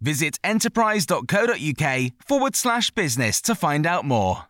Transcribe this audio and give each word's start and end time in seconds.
Visit 0.00 0.38
enterprise.co.uk 0.44 2.12
forward 2.24 2.56
slash 2.56 2.90
business 2.92 3.40
to 3.42 3.54
find 3.54 3.86
out 3.86 4.04
more. 4.04 4.44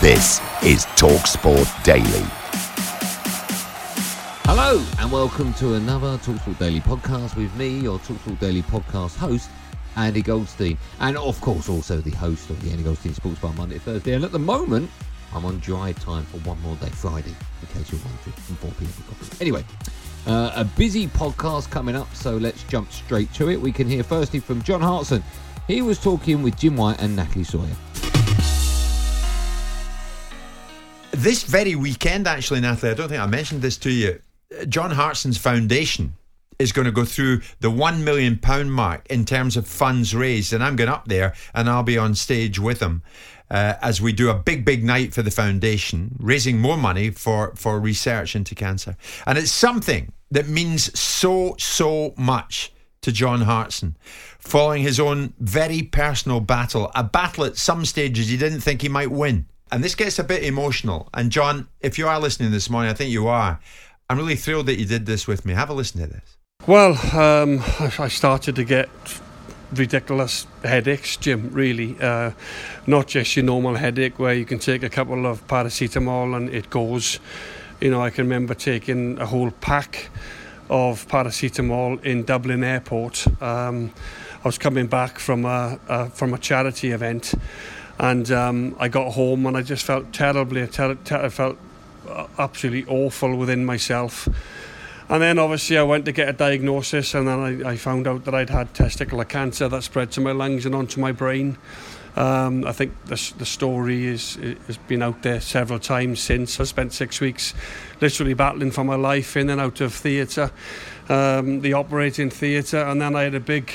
This 0.00 0.40
is 0.62 0.84
TalkSport 0.96 1.84
Daily. 1.84 2.26
Hello, 4.46 4.84
and 5.00 5.10
welcome 5.10 5.54
to 5.54 5.74
another 5.74 6.18
Talksport 6.18 6.58
Daily 6.58 6.80
podcast 6.80 7.36
with 7.36 7.54
me, 7.56 7.80
your 7.80 7.98
Talksport 8.00 8.38
Daily 8.38 8.62
podcast 8.62 9.16
host, 9.16 9.48
Andy 9.96 10.20
Goldstein, 10.20 10.76
and 11.00 11.16
of 11.16 11.40
course 11.40 11.68
also 11.68 11.98
the 11.98 12.10
host 12.10 12.50
of 12.50 12.62
the 12.62 12.70
Andy 12.70 12.82
Goldstein 12.82 13.14
Sports 13.14 13.38
Bar 13.38 13.54
Monday, 13.54 13.78
Thursday. 13.78 14.12
And 14.12 14.24
at 14.24 14.32
the 14.32 14.38
moment, 14.38 14.90
I'm 15.34 15.44
on 15.44 15.58
drive 15.60 15.98
time 16.04 16.24
for 16.24 16.36
one 16.48 16.60
more 16.60 16.76
day, 16.76 16.90
Friday, 16.90 17.34
in 17.62 17.66
case 17.68 17.90
you're 17.90 18.00
wondering, 18.00 18.32
from 18.32 18.56
4 18.56 18.70
p.m. 18.78 18.88
for 18.88 19.14
coffee. 19.14 19.36
Anyway, 19.40 19.64
uh, 20.26 20.52
a 20.54 20.64
busy 20.64 21.06
podcast 21.08 21.70
coming 21.70 21.96
up, 21.96 22.14
so 22.14 22.36
let's 22.36 22.62
jump 22.64 22.90
straight 22.92 23.32
to 23.34 23.50
it. 23.50 23.60
We 23.60 23.72
can 23.72 23.88
hear 23.88 24.02
firstly 24.02 24.40
from 24.40 24.62
John 24.62 24.80
Hartson. 24.80 25.22
He 25.66 25.82
was 25.82 25.98
talking 25.98 26.42
with 26.42 26.56
Jim 26.58 26.76
White 26.76 27.00
and 27.00 27.16
Natalie 27.16 27.44
Sawyer. 27.44 27.76
This 31.12 31.44
very 31.44 31.74
weekend, 31.74 32.26
actually, 32.26 32.60
Natalie, 32.60 32.92
I 32.92 32.94
don't 32.94 33.08
think 33.08 33.20
I 33.20 33.26
mentioned 33.26 33.62
this 33.62 33.76
to 33.78 33.90
you. 33.90 34.20
John 34.68 34.90
Hartson's 34.90 35.38
foundation 35.38 36.14
is 36.58 36.72
going 36.72 36.86
to 36.86 36.92
go 36.92 37.04
through 37.04 37.40
the 37.60 37.70
£1 37.70 38.02
million 38.02 38.38
mark 38.70 39.06
in 39.08 39.24
terms 39.24 39.56
of 39.56 39.66
funds 39.66 40.14
raised. 40.14 40.52
And 40.52 40.62
I'm 40.62 40.76
going 40.76 40.90
up 40.90 41.06
there 41.06 41.34
and 41.54 41.68
I'll 41.68 41.82
be 41.82 41.98
on 41.98 42.14
stage 42.14 42.58
with 42.58 42.80
him 42.80 43.02
uh, 43.54 43.78
as 43.82 44.00
we 44.00 44.12
do 44.12 44.30
a 44.30 44.34
big, 44.34 44.64
big 44.64 44.82
night 44.82 45.14
for 45.14 45.22
the 45.22 45.30
foundation, 45.30 46.16
raising 46.18 46.58
more 46.58 46.76
money 46.76 47.08
for, 47.10 47.54
for 47.54 47.78
research 47.78 48.34
into 48.34 48.52
cancer. 48.52 48.96
And 49.28 49.38
it's 49.38 49.52
something 49.52 50.12
that 50.32 50.48
means 50.48 50.98
so, 50.98 51.54
so 51.56 52.14
much 52.16 52.72
to 53.02 53.12
John 53.12 53.42
Hartson, 53.42 53.96
following 54.40 54.82
his 54.82 54.98
own 54.98 55.34
very 55.38 55.82
personal 55.82 56.40
battle, 56.40 56.90
a 56.96 57.04
battle 57.04 57.44
at 57.44 57.56
some 57.56 57.84
stages 57.84 58.26
he 58.26 58.36
didn't 58.36 58.60
think 58.62 58.82
he 58.82 58.88
might 58.88 59.12
win. 59.12 59.46
And 59.70 59.84
this 59.84 59.94
gets 59.94 60.18
a 60.18 60.24
bit 60.24 60.42
emotional. 60.42 61.08
And 61.14 61.30
John, 61.30 61.68
if 61.80 61.96
you 61.96 62.08
are 62.08 62.18
listening 62.18 62.50
this 62.50 62.68
morning, 62.68 62.90
I 62.90 62.94
think 62.94 63.12
you 63.12 63.28
are. 63.28 63.60
I'm 64.10 64.16
really 64.16 64.34
thrilled 64.34 64.66
that 64.66 64.80
you 64.80 64.84
did 64.84 65.06
this 65.06 65.28
with 65.28 65.46
me. 65.46 65.54
Have 65.54 65.70
a 65.70 65.74
listen 65.74 66.00
to 66.00 66.08
this. 66.08 66.38
Well, 66.66 66.94
um, 67.16 67.62
I 68.00 68.08
started 68.08 68.56
to 68.56 68.64
get 68.64 68.88
ridiculous 69.78 70.46
headaches, 70.62 71.16
Jim, 71.16 71.50
really. 71.52 71.96
Uh, 72.00 72.32
not 72.86 73.06
just 73.06 73.36
your 73.36 73.44
normal 73.44 73.74
headache 73.74 74.18
where 74.18 74.34
you 74.34 74.44
can 74.44 74.58
take 74.58 74.82
a 74.82 74.88
couple 74.88 75.26
of 75.26 75.46
paracetamol 75.46 76.36
and 76.36 76.48
it 76.50 76.70
goes. 76.70 77.20
You 77.80 77.90
know, 77.90 78.02
I 78.02 78.10
can 78.10 78.24
remember 78.24 78.54
taking 78.54 79.18
a 79.18 79.26
whole 79.26 79.50
pack 79.50 80.08
of 80.70 81.06
paracetamol 81.08 82.02
in 82.04 82.24
Dublin 82.24 82.64
Airport. 82.64 83.26
Um, 83.42 83.92
I 84.44 84.48
was 84.48 84.58
coming 84.58 84.86
back 84.86 85.18
from 85.18 85.44
a, 85.44 85.78
a 85.88 86.10
from 86.10 86.34
a 86.34 86.38
charity 86.38 86.90
event, 86.90 87.34
and 87.98 88.30
um, 88.30 88.76
I 88.78 88.88
got 88.88 89.12
home 89.12 89.46
and 89.46 89.56
I 89.56 89.62
just 89.62 89.84
felt 89.84 90.12
terribly. 90.12 90.66
Ter- 90.66 90.96
ter- 90.96 91.24
I 91.24 91.28
felt 91.28 91.58
absolutely 92.38 92.84
awful 92.92 93.36
within 93.36 93.64
myself. 93.64 94.28
And 95.08 95.22
then 95.22 95.38
obviously 95.38 95.76
I 95.76 95.82
went 95.82 96.06
to 96.06 96.12
get 96.12 96.28
a 96.28 96.32
diagnosis, 96.32 97.14
and 97.14 97.28
then 97.28 97.38
I, 97.38 97.72
I 97.72 97.76
found 97.76 98.06
out 98.06 98.24
that 98.24 98.34
I'd 98.34 98.50
had 98.50 98.72
testicular 98.72 99.28
cancer 99.28 99.68
that 99.68 99.82
spread 99.82 100.10
to 100.12 100.20
my 100.20 100.32
lungs 100.32 100.64
and 100.64 100.74
onto 100.74 101.00
my 101.00 101.12
brain. 101.12 101.58
Um, 102.16 102.64
I 102.64 102.72
think 102.72 102.92
the, 103.06 103.32
the 103.38 103.44
story 103.44 104.06
is 104.06 104.36
has 104.66 104.76
been 104.76 105.02
out 105.02 105.22
there 105.22 105.40
several 105.40 105.78
times 105.78 106.20
since. 106.20 106.60
I 106.60 106.64
spent 106.64 106.92
six 106.92 107.20
weeks 107.20 107.54
literally 108.00 108.34
battling 108.34 108.70
for 108.70 108.84
my 108.84 108.94
life 108.94 109.36
in 109.36 109.50
and 109.50 109.60
out 109.60 109.80
of 109.80 109.92
theatre, 109.92 110.52
um, 111.08 111.60
the 111.60 111.72
operating 111.74 112.30
theatre, 112.30 112.82
and 112.82 113.00
then 113.00 113.16
I 113.16 113.24
had 113.24 113.34
a 113.34 113.40
big, 113.40 113.72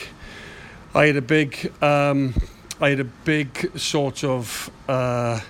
I 0.96 1.08
had 1.08 1.18
a 1.18 1.22
big, 1.22 1.72
um, 1.84 2.34
I 2.80 2.90
had 2.90 3.02
a 3.02 3.06
big 3.06 3.78
sort 3.78 4.24
of. 4.24 4.72
Uh, 4.88 5.42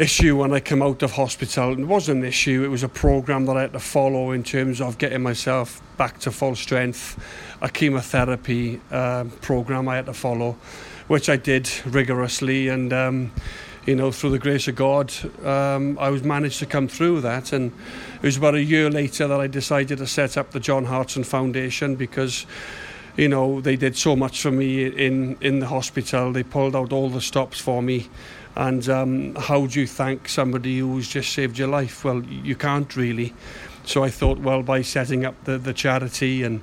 issue 0.00 0.36
when 0.36 0.52
I 0.52 0.60
came 0.60 0.82
out 0.82 1.02
of 1.02 1.12
hospital. 1.12 1.72
It 1.78 1.84
wasn't 1.84 2.22
an 2.22 2.24
issue, 2.24 2.64
it 2.64 2.68
was 2.68 2.82
a 2.82 2.88
program 2.88 3.46
that 3.46 3.56
I 3.56 3.62
had 3.62 3.72
to 3.74 3.80
follow 3.80 4.30
in 4.30 4.42
terms 4.42 4.80
of 4.80 4.98
getting 4.98 5.22
myself 5.22 5.82
back 5.96 6.18
to 6.20 6.30
full 6.30 6.56
strength, 6.56 7.22
a 7.60 7.68
chemotherapy 7.68 8.80
uh, 8.90 9.24
program 9.40 9.88
I 9.88 9.96
had 9.96 10.06
to 10.06 10.14
follow, 10.14 10.56
which 11.08 11.28
I 11.28 11.36
did 11.36 11.70
rigorously. 11.86 12.68
And, 12.68 12.92
um, 12.92 13.32
you 13.86 13.94
know, 13.94 14.12
through 14.12 14.30
the 14.30 14.38
grace 14.38 14.66
of 14.68 14.76
God, 14.76 15.12
um, 15.44 15.98
I 15.98 16.08
was 16.08 16.22
managed 16.22 16.58
to 16.60 16.66
come 16.66 16.88
through 16.88 17.20
that. 17.22 17.52
And 17.52 17.72
it 18.16 18.22
was 18.22 18.36
about 18.36 18.54
a 18.54 18.62
year 18.62 18.88
later 18.90 19.28
that 19.28 19.40
I 19.40 19.46
decided 19.46 19.98
to 19.98 20.06
set 20.06 20.38
up 20.38 20.52
the 20.52 20.60
John 20.60 20.86
Hartson 20.86 21.24
Foundation 21.24 21.96
because 21.96 22.46
you 23.14 23.28
know 23.28 23.60
they 23.60 23.76
did 23.76 23.94
so 23.94 24.16
much 24.16 24.40
for 24.40 24.50
me 24.50 24.86
in 24.86 25.36
in 25.42 25.58
the 25.58 25.66
hospital 25.66 26.32
they 26.32 26.42
pulled 26.42 26.74
out 26.74 26.94
all 26.94 27.10
the 27.10 27.20
stops 27.20 27.60
for 27.60 27.82
me 27.82 28.08
and 28.56 28.88
um, 28.88 29.34
how 29.34 29.66
do 29.66 29.80
you 29.80 29.86
thank 29.86 30.28
somebody 30.28 30.78
who's 30.78 31.08
just 31.08 31.32
saved 31.32 31.58
your 31.58 31.68
life? 31.68 32.04
Well 32.04 32.22
you 32.22 32.56
can't 32.56 32.94
really. 32.96 33.34
So 33.84 34.04
I 34.04 34.10
thought 34.10 34.38
well 34.38 34.62
by 34.62 34.82
setting 34.82 35.24
up 35.24 35.34
the, 35.44 35.58
the 35.58 35.72
charity 35.72 36.42
and 36.42 36.60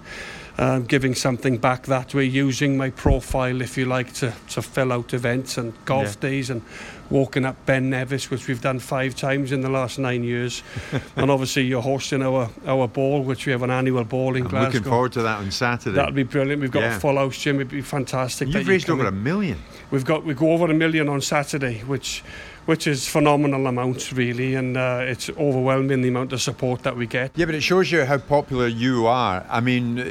um, 0.59 0.83
giving 0.83 1.15
something 1.15 1.57
back 1.57 1.83
that 1.87 2.13
way, 2.13 2.25
using 2.25 2.75
my 2.77 2.89
profile, 2.89 3.61
if 3.61 3.77
you 3.77 3.85
like, 3.85 4.13
to, 4.15 4.33
to 4.49 4.61
fill 4.61 4.91
out 4.91 5.13
events 5.13 5.57
and 5.57 5.73
golf 5.85 6.17
Yeah. 6.21 6.29
days 6.29 6.49
and 6.49 6.61
walking 7.09 7.45
up 7.45 7.55
Ben 7.65 7.89
Nevis, 7.89 8.29
which 8.29 8.47
we've 8.47 8.61
done 8.61 8.77
five 8.79 9.15
times 9.15 9.53
in 9.53 9.61
the 9.61 9.69
last 9.69 9.97
nine 9.97 10.23
years. 10.23 10.61
and 11.15 11.31
obviously, 11.31 11.63
you're 11.63 11.81
hosting 11.81 12.21
our, 12.21 12.49
our 12.67 12.87
ball, 12.89 13.23
which 13.23 13.45
we 13.45 13.53
have 13.53 13.63
an 13.63 13.71
annual 13.71 14.03
ball 14.03 14.35
in 14.35 14.43
I'm 14.43 14.49
Glasgow. 14.49 14.77
looking 14.79 14.91
forward 14.91 15.11
to 15.13 15.21
that 15.21 15.39
on 15.39 15.49
Saturday. 15.49 15.95
That'll 15.95 16.11
be 16.11 16.23
brilliant. 16.23 16.61
We've 16.61 16.69
got 16.71 16.81
Yeah. 16.81 16.97
a 16.97 16.99
full 16.99 17.15
house, 17.15 17.37
Jim. 17.37 17.55
It'd 17.55 17.69
be 17.69 17.81
fantastic. 17.81 18.49
You've 18.49 18.67
raised 18.67 18.87
come 18.87 18.99
over 18.99 19.07
a 19.07 19.11
million. 19.13 19.57
We've 19.91 20.05
got 20.05 20.25
we 20.25 20.33
go 20.33 20.51
over 20.51 20.65
a 20.69 20.73
million 20.73 21.07
on 21.07 21.21
Saturday, 21.21 21.79
which 21.87 22.21
which 22.69 22.85
is 22.85 23.07
phenomenal 23.07 23.65
amounts 23.65 24.13
really, 24.13 24.53
and 24.53 24.77
uh, 24.77 24.99
it's 25.01 25.27
overwhelming 25.31 26.03
the 26.03 26.07
amount 26.07 26.31
of 26.31 26.39
support 26.39 26.83
that 26.83 26.95
we 26.95 27.07
get. 27.07 27.31
Yeah, 27.35 27.47
but 27.47 27.55
it 27.55 27.61
shows 27.63 27.91
you 27.91 28.05
how 28.05 28.19
popular 28.19 28.67
you 28.67 29.07
are. 29.07 29.43
I 29.49 29.59
mean, 29.59 29.99
uh, 29.99 30.03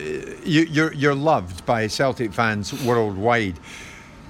you, 0.45 0.63
you're 0.63 0.93
you're 0.93 1.15
loved 1.15 1.65
by 1.65 1.87
Celtic 1.87 2.33
fans 2.33 2.73
worldwide. 2.85 3.61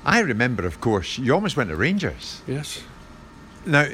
I 0.05 0.21
remember, 0.21 0.67
of 0.67 0.79
course, 0.79 1.17
you 1.17 1.33
almost 1.33 1.57
went 1.57 1.71
to 1.71 1.77
Rangers. 1.77 2.43
Yes. 2.47 2.83
Now, 3.65 3.87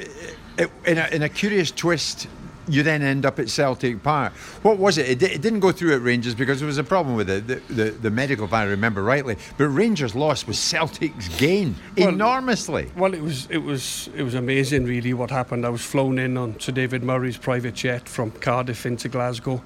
it, 0.58 0.70
in, 0.84 0.98
a, 0.98 1.06
in 1.12 1.22
a 1.22 1.28
curious 1.28 1.70
twist, 1.70 2.26
you 2.68 2.82
then 2.82 3.02
end 3.02 3.26
up 3.26 3.38
at 3.38 3.48
Celtic 3.48 4.02
Park. 4.02 4.32
What 4.62 4.78
was 4.78 4.98
it? 4.98 5.08
It, 5.08 5.22
it 5.22 5.40
didn't 5.42 5.60
go 5.60 5.72
through 5.72 5.94
at 5.94 6.00
Rangers 6.02 6.34
because 6.34 6.60
there 6.60 6.66
was 6.66 6.78
a 6.78 6.84
problem 6.84 7.16
with 7.16 7.28
it, 7.30 7.46
the, 7.46 7.56
the, 7.72 7.90
the 7.90 8.10
medical, 8.10 8.44
if 8.44 8.52
I 8.52 8.64
remember 8.64 9.02
rightly. 9.02 9.36
But 9.58 9.68
Rangers' 9.68 10.14
loss 10.14 10.46
was 10.46 10.58
Celtic's 10.58 11.28
gain 11.36 11.76
Well- 11.96 12.08
enormously. 12.08 12.90
Well, 12.96 13.14
it 13.14 13.22
was 13.22 13.46
it 13.50 13.58
was 13.58 14.08
it 14.16 14.22
was 14.22 14.34
amazing, 14.34 14.84
really. 14.84 15.14
What 15.14 15.30
happened? 15.30 15.66
I 15.66 15.68
was 15.68 15.82
flown 15.82 16.18
in 16.18 16.36
on 16.36 16.58
Sir 16.60 16.72
David 16.72 17.02
Murray's 17.02 17.36
private 17.36 17.74
jet 17.74 18.08
from 18.08 18.30
Cardiff 18.30 18.86
into 18.86 19.08
Glasgow. 19.08 19.62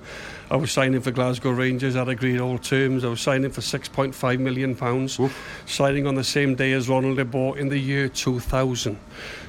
I 0.50 0.56
was 0.56 0.72
signing 0.72 1.02
for 1.02 1.10
Glasgow 1.10 1.50
Rangers. 1.50 1.94
I'd 1.94 2.08
agreed 2.08 2.40
all 2.40 2.56
terms. 2.58 3.04
I 3.04 3.08
was 3.08 3.20
signing 3.20 3.50
for 3.50 3.60
six 3.60 3.86
point 3.88 4.14
five 4.14 4.40
million 4.40 4.74
pounds, 4.74 5.20
signing 5.66 6.06
on 6.06 6.14
the 6.14 6.24
same 6.24 6.54
day 6.54 6.72
as 6.72 6.88
Ronald 6.88 7.18
de 7.18 7.24
Boer 7.24 7.58
in 7.58 7.68
the 7.68 7.78
year 7.78 8.08
two 8.08 8.40
thousand. 8.40 8.98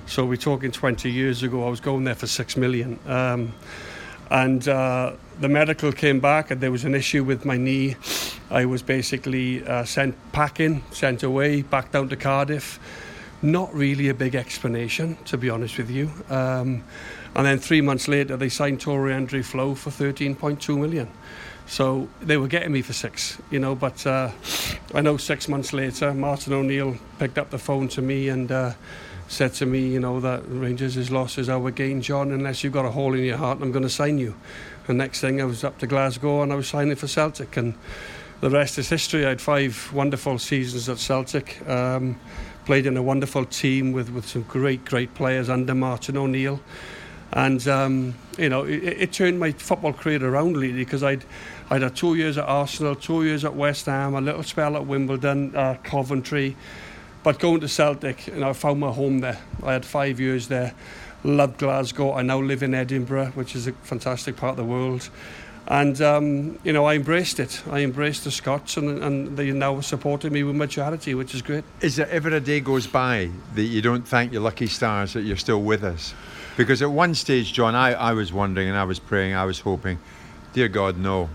So 0.10 0.26
we're 0.26 0.38
talking 0.38 0.72
twenty 0.72 1.12
years 1.12 1.44
ago. 1.44 1.68
I 1.68 1.70
was 1.70 1.80
going 1.80 2.04
there 2.04 2.16
for 2.16 2.26
six 2.26 2.58
million. 2.58 2.98
Um, 3.06 3.54
and 4.32 4.68
uh, 4.68 5.14
the 5.40 5.50
medical 5.50 5.92
came 5.92 6.20
back, 6.20 6.50
and 6.50 6.60
there 6.60 6.72
was 6.72 6.84
an 6.84 6.96
issue 6.96 7.24
with 7.24 7.46
my 7.46 7.58
knee. 7.58 7.96
I 8.50 8.66
was 8.66 8.82
basically 8.82 9.64
uh, 9.64 9.86
sent 9.86 10.16
packing, 10.32 10.82
sent 10.90 11.22
away, 11.22 11.62
back 11.62 11.92
down 11.92 12.10
to 12.10 12.16
Cardiff. 12.16 12.80
Not 13.44 13.72
really 13.72 14.10
a 14.10 14.16
big 14.16 14.34
explanation, 14.34 15.16
to 15.26 15.38
be 15.38 15.52
honest 15.52 15.78
with 15.78 15.92
you. 15.92 16.10
Um, 16.28 16.84
and 17.36 17.46
then 17.46 17.60
three 17.60 17.82
months 17.82 18.08
later, 18.08 18.36
they 18.36 18.50
signed 18.50 18.82
Tore 18.82 19.10
André 19.10 19.46
Flo 19.46 19.76
for 19.76 19.92
13.2 19.92 20.76
million. 20.76 21.08
So 21.68 22.10
they 22.20 22.38
were 22.38 22.48
getting 22.48 22.72
me 22.72 22.82
for 22.82 22.94
six, 22.94 23.40
you 23.52 23.60
know. 23.60 23.76
But 23.76 24.08
uh, 24.08 24.32
I 24.96 25.02
know 25.02 25.18
six 25.18 25.48
months 25.48 25.72
later, 25.72 26.16
Martin 26.16 26.54
O'Neill 26.54 26.98
picked 27.20 27.38
up 27.38 27.52
the 27.52 27.60
phone 27.60 27.88
to 27.90 28.02
me 28.02 28.30
and 28.30 28.52
uh, 28.52 28.74
said 29.30 29.54
to 29.54 29.66
me, 29.66 29.88
you 29.88 30.00
know, 30.00 30.20
that 30.20 30.42
Rangers 30.48 30.98
is 30.98 31.12
lost 31.12 31.38
is 31.38 31.48
our 31.48 31.72
gain, 31.72 32.02
John. 32.02 32.32
Unless 32.32 32.64
you've 32.64 32.74
got 32.74 32.86
a 32.86 32.92
hole 32.92 33.14
in 33.14 33.24
your 33.24 33.38
heart, 33.38 33.60
I'm 33.62 33.72
going 33.72 33.84
to 33.84 33.90
sign 33.90 34.18
you. 34.18 34.36
And 34.88 34.98
next 34.98 35.22
thing, 35.22 35.40
I 35.40 35.46
was 35.46 35.64
up 35.64 35.78
to 35.80 35.88
Glasgow 35.88 36.42
and 36.42 36.52
I 36.52 36.56
was 36.56 36.68
signing 36.68 36.96
for 36.96 37.08
Celtic, 37.08 37.56
and 37.56 37.76
the 38.42 38.50
rest 38.50 38.78
is 38.78 38.90
history. 38.90 39.26
I 39.26 39.30
had 39.30 39.42
five 39.42 39.94
wonderful 39.94 40.40
seasons 40.40 40.90
at 40.90 40.98
Celtic. 40.98 41.66
Um, 41.70 42.20
played 42.66 42.86
in 42.86 42.98
a 42.98 43.02
wonderful 43.02 43.46
team 43.46 43.94
with, 43.94 44.12
with 44.12 44.28
some 44.28 44.44
great, 44.44 44.86
great 44.86 45.12
players 45.16 45.50
under 45.50 45.74
Martin 45.74 46.16
O'Neill. 46.18 46.60
And, 47.32 47.68
um, 47.68 48.16
you 48.38 48.50
know, 48.50 48.64
it, 48.64 48.84
it 48.84 49.12
turned 49.12 49.40
my 49.40 49.52
football 49.54 49.94
career 49.94 50.24
around 50.24 50.58
really 50.58 50.74
because 50.74 51.04
I'd, 51.04 51.26
I'd 51.72 51.82
had 51.82 51.96
two 51.96 52.16
years 52.16 52.38
at 52.38 52.46
Arsenal, 52.46 52.96
two 52.96 53.24
years 53.24 53.46
at 53.46 53.56
West 53.56 53.86
Ham, 53.88 54.16
a 54.16 54.22
little 54.22 54.44
spell 54.44 54.76
at 54.76 54.86
Wimbledon, 54.86 55.56
uh, 55.56 55.78
Coventry. 55.84 56.56
But 57.24 57.40
going 57.40 57.60
to 57.62 57.68
Celtic, 57.68 58.28
you 58.28 58.36
know, 58.36 58.50
I 58.50 58.54
found 58.54 58.80
my 58.80 58.92
home 58.92 59.20
there. 59.20 59.40
I 59.64 59.74
had 59.74 59.86
five 59.86 60.20
years 60.20 60.48
there. 60.48 60.74
Loved 61.24 61.58
Glasgow. 61.58 62.14
I 62.14 62.22
now 62.22 62.40
live 62.40 62.64
in 62.64 62.74
Edinburgh, 62.74 63.32
which 63.36 63.56
is 63.56 63.68
a 63.68 63.74
fantastic 63.74 64.38
part 64.38 64.52
of 64.52 64.58
the 64.58 64.64
world. 64.64 65.10
And, 65.68 66.02
um, 66.02 66.58
you 66.64 66.74
know, 66.74 66.86
I 66.86 66.96
embraced 66.96 67.40
it. 67.40 67.62
I 67.70 67.82
embraced 67.82 68.24
the 68.24 68.32
Scots, 68.32 68.78
and, 68.78 69.04
and 69.04 69.38
they 69.38 69.52
now 69.52 69.82
supported 69.82 70.32
me 70.32 70.44
with 70.44 70.56
my 70.56 70.66
charity, 70.66 71.14
which 71.14 71.36
is 71.36 71.42
great. 71.42 71.64
Is 71.82 71.98
there 71.98 72.10
ever 72.10 72.30
a 72.30 72.40
day 72.40 72.60
goes 72.60 72.88
by 72.88 73.30
that 73.54 73.64
you 73.64 73.82
don't 73.82 74.08
thank 74.08 74.32
your 74.32 74.42
lucky 74.42 74.68
stars 74.68 75.14
that 75.14 75.22
you're 75.22 75.38
still 75.38 75.62
with 75.62 75.84
us? 75.84 76.16
Because 76.58 76.82
at 76.82 76.90
one 76.90 77.14
stage, 77.14 77.54
John, 77.54 77.76
I, 77.76 77.94
I 77.94 78.14
was 78.14 78.34
wondering 78.34 78.68
and 78.68 78.78
I 78.78 78.86
was 78.86 78.98
praying, 78.98 79.36
I 79.36 79.46
was 79.46 79.60
hoping, 79.60 80.00
dear 80.54 80.70
God, 80.70 80.98
no. 80.98 81.30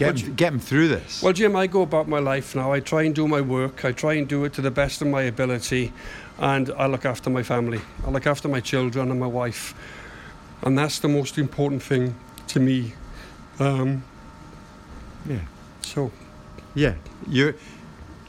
Get, 0.00 0.20
him, 0.20 0.34
get 0.34 0.52
him 0.54 0.58
through 0.58 0.88
this. 0.88 1.22
Well, 1.22 1.32
Jim, 1.32 1.54
I 1.54 1.66
go 1.66 1.82
about 1.82 2.08
my 2.08 2.18
life 2.18 2.56
now. 2.56 2.72
I 2.72 2.80
try 2.80 3.02
and 3.02 3.14
do 3.14 3.28
my 3.28 3.40
work. 3.40 3.84
I 3.84 3.92
try 3.92 4.14
and 4.14 4.26
do 4.26 4.44
it 4.44 4.54
to 4.54 4.62
the 4.62 4.70
best 4.70 5.02
of 5.02 5.08
my 5.08 5.22
ability. 5.22 5.92
And 6.38 6.70
I 6.70 6.86
look 6.86 7.04
after 7.04 7.28
my 7.28 7.42
family. 7.42 7.80
I 8.06 8.10
look 8.10 8.26
after 8.26 8.48
my 8.48 8.60
children 8.60 9.10
and 9.10 9.20
my 9.20 9.26
wife. 9.26 9.74
And 10.62 10.78
that's 10.78 10.98
the 11.00 11.08
most 11.08 11.36
important 11.36 11.82
thing 11.82 12.14
to 12.48 12.60
me. 12.60 12.94
Um, 13.58 14.02
yeah. 15.28 15.40
So. 15.82 16.10
Yeah. 16.74 16.94
You're, 17.28 17.54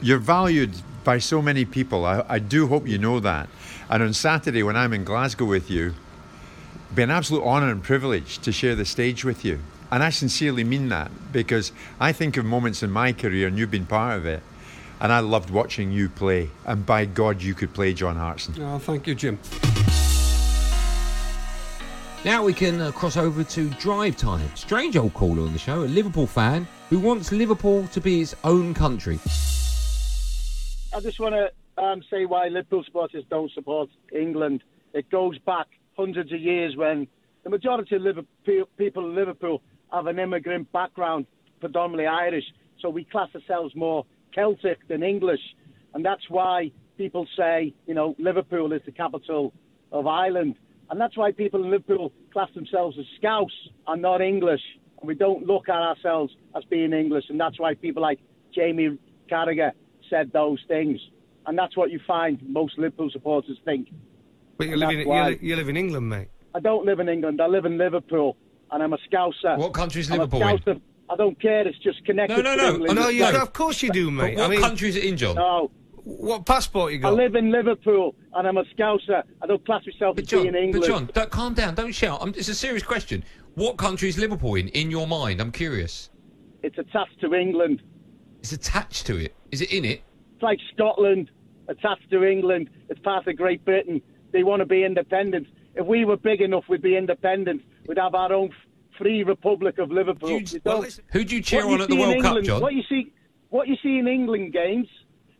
you're 0.02 0.18
valued 0.18 0.72
by 1.04 1.18
so 1.18 1.40
many 1.40 1.64
people. 1.64 2.04
I, 2.04 2.24
I 2.28 2.38
do 2.38 2.66
hope 2.66 2.86
you 2.86 2.98
know 2.98 3.18
that. 3.20 3.48
And 3.88 4.02
on 4.02 4.12
Saturday, 4.12 4.62
when 4.62 4.76
I'm 4.76 4.92
in 4.92 5.04
Glasgow 5.04 5.46
with 5.46 5.70
you, 5.70 5.94
be 6.94 7.02
an 7.02 7.10
absolute 7.10 7.42
honour 7.42 7.70
and 7.70 7.82
privilege 7.82 8.38
to 8.40 8.52
share 8.52 8.74
the 8.74 8.84
stage 8.84 9.24
with 9.24 9.44
you. 9.44 9.58
And 9.92 10.02
I 10.02 10.08
sincerely 10.08 10.64
mean 10.64 10.88
that 10.88 11.10
because 11.32 11.70
I 12.00 12.12
think 12.12 12.38
of 12.38 12.46
moments 12.46 12.82
in 12.82 12.90
my 12.90 13.12
career, 13.12 13.46
and 13.46 13.58
you've 13.58 13.70
been 13.70 13.84
part 13.84 14.16
of 14.16 14.24
it, 14.24 14.42
and 15.02 15.12
I 15.12 15.20
loved 15.20 15.50
watching 15.50 15.92
you 15.92 16.08
play. 16.08 16.48
And 16.64 16.86
by 16.86 17.04
God, 17.04 17.42
you 17.42 17.52
could 17.52 17.74
play 17.74 17.92
John 17.92 18.16
Hartson. 18.16 18.54
Oh, 18.62 18.78
thank 18.78 19.06
you, 19.06 19.14
Jim. 19.14 19.38
Now 22.24 22.42
we 22.42 22.54
can 22.54 22.80
uh, 22.80 22.90
cross 22.92 23.18
over 23.18 23.44
to 23.44 23.68
drive 23.68 24.16
time. 24.16 24.48
Strange 24.54 24.96
old 24.96 25.12
caller 25.12 25.42
on 25.42 25.52
the 25.52 25.58
show, 25.58 25.82
a 25.82 25.84
Liverpool 25.84 26.26
fan 26.26 26.66
who 26.88 26.98
wants 26.98 27.30
Liverpool 27.30 27.86
to 27.88 28.00
be 28.00 28.22
its 28.22 28.34
own 28.44 28.72
country. 28.72 29.18
I 30.94 31.00
just 31.00 31.20
want 31.20 31.34
to 31.34 31.82
um, 31.82 32.02
say 32.10 32.24
why 32.24 32.48
Liverpool 32.48 32.82
supporters 32.84 33.24
don't 33.28 33.52
support 33.52 33.90
England. 34.10 34.62
It 34.94 35.10
goes 35.10 35.36
back 35.40 35.66
hundreds 35.98 36.32
of 36.32 36.40
years 36.40 36.76
when 36.76 37.08
the 37.44 37.50
majority 37.50 37.96
of 37.96 38.02
Liverpool, 38.02 38.68
people 38.78 39.04
in 39.04 39.14
Liverpool 39.14 39.60
have 39.92 40.06
an 40.06 40.18
immigrant 40.18 40.70
background, 40.72 41.26
predominantly 41.60 42.06
Irish. 42.06 42.44
So 42.80 42.88
we 42.88 43.04
class 43.04 43.28
ourselves 43.34 43.74
more 43.76 44.04
Celtic 44.34 44.88
than 44.88 45.02
English. 45.02 45.40
And 45.94 46.04
that's 46.04 46.28
why 46.28 46.72
people 46.96 47.26
say, 47.36 47.74
you 47.86 47.94
know, 47.94 48.16
Liverpool 48.18 48.72
is 48.72 48.82
the 48.86 48.92
capital 48.92 49.52
of 49.92 50.06
Ireland. 50.06 50.56
And 50.90 51.00
that's 51.00 51.16
why 51.16 51.32
people 51.32 51.62
in 51.62 51.70
Liverpool 51.70 52.12
class 52.32 52.48
themselves 52.54 52.98
as 52.98 53.04
Scouse 53.18 53.68
and 53.86 54.02
not 54.02 54.20
English. 54.20 54.60
And 55.00 55.08
we 55.08 55.14
don't 55.14 55.46
look 55.46 55.68
at 55.68 55.76
ourselves 55.76 56.34
as 56.56 56.64
being 56.64 56.92
English. 56.92 57.24
And 57.28 57.38
that's 57.38 57.58
why 57.58 57.74
people 57.74 58.02
like 58.02 58.20
Jamie 58.54 58.98
Carragher 59.30 59.72
said 60.08 60.32
those 60.32 60.58
things. 60.68 61.00
And 61.46 61.58
that's 61.58 61.76
what 61.76 61.90
you 61.90 62.00
find 62.06 62.40
most 62.48 62.78
Liverpool 62.78 63.10
supporters 63.10 63.58
think. 63.64 63.88
But 64.56 64.68
you 64.68 64.76
live, 64.76 64.90
in, 64.90 65.00
you, 65.00 65.24
li- 65.24 65.38
you 65.40 65.56
live 65.56 65.68
in 65.68 65.76
England, 65.76 66.08
mate. 66.08 66.28
I 66.54 66.60
don't 66.60 66.84
live 66.84 67.00
in 67.00 67.08
England. 67.08 67.40
I 67.40 67.46
live 67.46 67.64
in 67.64 67.78
Liverpool. 67.78 68.36
And 68.72 68.82
I'm 68.82 68.92
a 68.92 68.98
Scouser. 69.10 69.56
What 69.58 69.72
country 69.74 70.00
is 70.00 70.10
I'm 70.10 70.18
Liverpool 70.18 70.42
in? 70.42 70.80
I 71.10 71.16
don't 71.16 71.40
care. 71.40 71.66
It's 71.68 71.78
just 71.78 72.04
connected 72.06 72.42
No, 72.42 72.42
no, 72.42 72.56
no. 72.56 72.74
England. 72.74 72.98
Oh, 72.98 73.02
no, 73.02 73.08
you, 73.10 73.20
No. 73.20 73.42
of 73.42 73.52
course 73.52 73.82
you 73.82 73.90
do, 73.90 74.10
mate. 74.10 74.36
What 74.38 74.46
I 74.46 74.48
mean, 74.48 74.60
country 74.60 74.88
is 74.88 74.96
it 74.96 75.04
in, 75.04 75.16
John? 75.16 75.36
No. 75.36 75.70
what 76.04 76.46
passport 76.46 76.92
you 76.92 76.98
got? 76.98 77.08
I 77.12 77.16
live 77.16 77.34
in 77.34 77.50
Liverpool 77.52 78.14
and 78.34 78.48
I'm 78.48 78.56
a 78.56 78.64
Scouser. 78.76 79.22
I 79.42 79.46
don't 79.46 79.64
class 79.66 79.82
myself 79.86 80.16
But 80.16 80.22
as 80.24 80.28
John, 80.30 80.42
being 80.44 80.54
English. 80.54 80.80
but 80.80 80.86
John, 80.88 81.10
don't, 81.12 81.30
calm 81.30 81.54
down. 81.54 81.74
Don't 81.74 81.92
shout. 81.92 82.18
I'm, 82.22 82.30
it's 82.30 82.48
a 82.48 82.54
serious 82.54 82.82
question. 82.82 83.22
What 83.54 83.76
country 83.76 84.08
is 84.08 84.16
Liverpool 84.18 84.54
in, 84.54 84.68
in 84.68 84.90
your 84.90 85.06
mind? 85.06 85.40
I'm 85.40 85.52
curious. 85.52 86.08
It's 86.62 86.78
attached 86.78 87.20
to 87.20 87.34
England. 87.34 87.82
It's 88.40 88.52
attached 88.52 89.06
to 89.06 89.16
it. 89.18 89.34
Is 89.50 89.60
it 89.60 89.70
in 89.70 89.84
it? 89.84 90.02
It's 90.34 90.42
like 90.42 90.58
Scotland 90.74 91.30
attached 91.68 92.10
to 92.10 92.24
England. 92.24 92.70
It's 92.88 93.00
part 93.00 93.26
of 93.26 93.36
Great 93.36 93.64
Britain. 93.66 94.00
They 94.32 94.42
want 94.44 94.60
to 94.60 94.66
be 94.66 94.82
independent. 94.84 95.46
If 95.74 95.86
we 95.86 96.04
were 96.06 96.16
big 96.16 96.40
enough, 96.40 96.64
we'd 96.68 96.82
be 96.82 96.96
independent. 96.96 97.62
We'd 97.86 97.98
have 97.98 98.14
our 98.14 98.32
own 98.32 98.50
free 98.98 99.22
republic 99.24 99.78
of 99.78 99.90
Liverpool. 99.90 100.30
You- 100.40 100.60
well, 100.64 100.84
Who 101.12 101.24
do 101.24 101.36
you 101.36 101.42
cheer 101.42 101.66
what 101.66 101.68
you 101.70 101.74
on 101.76 101.80
at 101.82 101.88
the 101.88 101.96
World 101.96 102.14
Cup, 102.16 102.24
England- 102.26 102.46
John? 102.46 102.60
What 102.62 102.74
you 102.74 102.82
see, 102.88 103.12
what 103.48 103.68
you 103.68 103.76
see 103.82 103.98
in 103.98 104.06
England 104.08 104.52
games, 104.52 104.88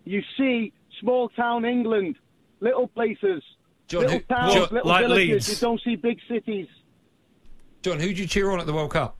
you 0.05 0.23
see 0.37 0.73
small 1.01 1.29
town 1.31 1.65
England, 1.65 2.17
little 2.61 2.89
places, 2.89 3.43
John, 3.89 4.03
little 4.03 4.19
who- 4.19 4.25
towns, 4.25 4.55
John- 4.55 4.69
little 4.73 4.89
like 4.89 5.07
villages. 5.07 5.29
Leeds. 5.49 5.49
You 5.63 5.67
don't 5.67 5.81
see 5.83 5.97
big 5.97 6.19
cities. 6.29 6.69
John, 7.83 7.99
who 7.99 8.13
do 8.15 8.23
you 8.23 8.27
cheer 8.29 8.51
on 8.51 8.61
at 8.61 8.67
the 8.67 8.73
World 8.73 8.91
Cup? 8.93 9.17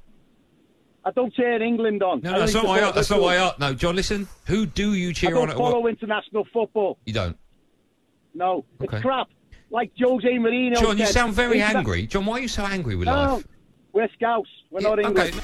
I 1.05 1.11
don't 1.11 1.35
cheer 1.35 1.61
England 1.61 2.03
on. 2.03 2.21
No, 2.23 2.31
no, 2.33 2.39
that's 2.41 2.55
not 2.55 2.65
why 2.65 2.81
That's 2.93 3.11
not 3.11 3.21
why. 3.21 3.37
I 3.37 3.53
No, 3.59 3.75
John, 3.75 3.97
listen. 3.97 4.29
Who 4.47 4.67
do 4.67 4.95
you 4.95 5.13
cheer 5.13 5.31
I 5.31 5.33
don't 5.33 5.43
on 5.43 5.51
at 5.51 5.57
follow 5.57 5.81
World 5.81 5.89
international 5.89 6.45
football. 6.53 6.99
You 7.05 7.13
don't. 7.13 7.37
No, 8.35 8.65
it's 8.81 9.01
crap. 9.03 9.29
Like 9.73 9.91
Jose 9.99 10.29
Mourinho 10.29 10.79
John, 10.79 10.99
you 10.99 11.07
sound 11.07 11.33
very 11.33 11.57
interna- 11.59 11.77
angry. 11.77 12.07
John, 12.07 12.27
why 12.27 12.37
are 12.39 12.41
you 12.41 12.49
so 12.49 12.63
angry 12.65 12.95
with 12.95 13.07
No, 13.09 13.15
life? 13.37 13.47
we're 13.95 14.09
Scouts. 14.15 14.51
We're 14.71 14.81
not 14.83 14.99
Yeah, 15.01 15.09
English. 15.09 15.35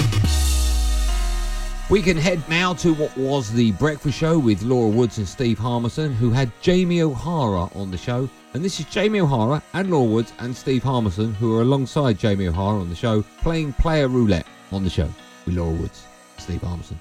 We 1.90 2.02
can 2.02 2.18
head 2.18 2.42
now 2.50 2.74
to 2.74 2.92
what 2.92 3.16
was 3.16 3.50
the 3.50 3.72
breakfast 3.72 4.18
show 4.18 4.38
with 4.38 4.62
Laura 4.62 4.90
Woods 4.90 5.16
and 5.16 5.26
Steve 5.26 5.58
Harmison, 5.58 6.12
who 6.12 6.28
had 6.30 6.52
Jamie 6.60 7.00
O'Hara 7.00 7.70
on 7.74 7.90
the 7.90 7.96
show. 7.96 8.28
And 8.52 8.62
this 8.62 8.78
is 8.78 8.84
Jamie 8.86 9.20
O'Hara 9.20 9.62
and 9.72 9.90
Laura 9.90 10.04
Woods 10.04 10.34
and 10.40 10.54
Steve 10.54 10.82
Harmison, 10.82 11.32
who 11.34 11.56
are 11.56 11.62
alongside 11.62 12.18
Jamie 12.18 12.48
O'Hara 12.48 12.78
on 12.80 12.90
the 12.90 12.94
show, 12.94 13.22
playing 13.40 13.72
player 13.74 14.08
roulette 14.08 14.46
on 14.70 14.84
the 14.84 14.90
show 14.90 15.08
with 15.46 15.54
Laura 15.54 15.72
Woods, 15.72 16.04
and 16.36 16.42
Steve 16.44 16.60
Harmison. 16.60 16.98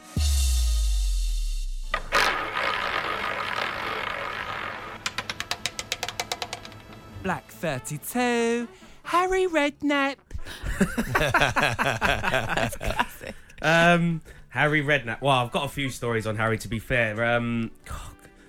32, 7.58 8.68
Harry 9.04 9.48
Redknapp. 9.48 10.16
Um, 13.60 14.22
Harry 14.50 14.84
Redknapp. 14.84 15.20
Well, 15.20 15.36
I've 15.36 15.52
got 15.52 15.66
a 15.66 15.70
few 15.70 15.90
stories 15.90 16.28
on 16.28 16.36
Harry. 16.36 16.60
To 16.60 16.68
be 16.68 16.78
fair, 16.78 17.36
um, 17.36 17.72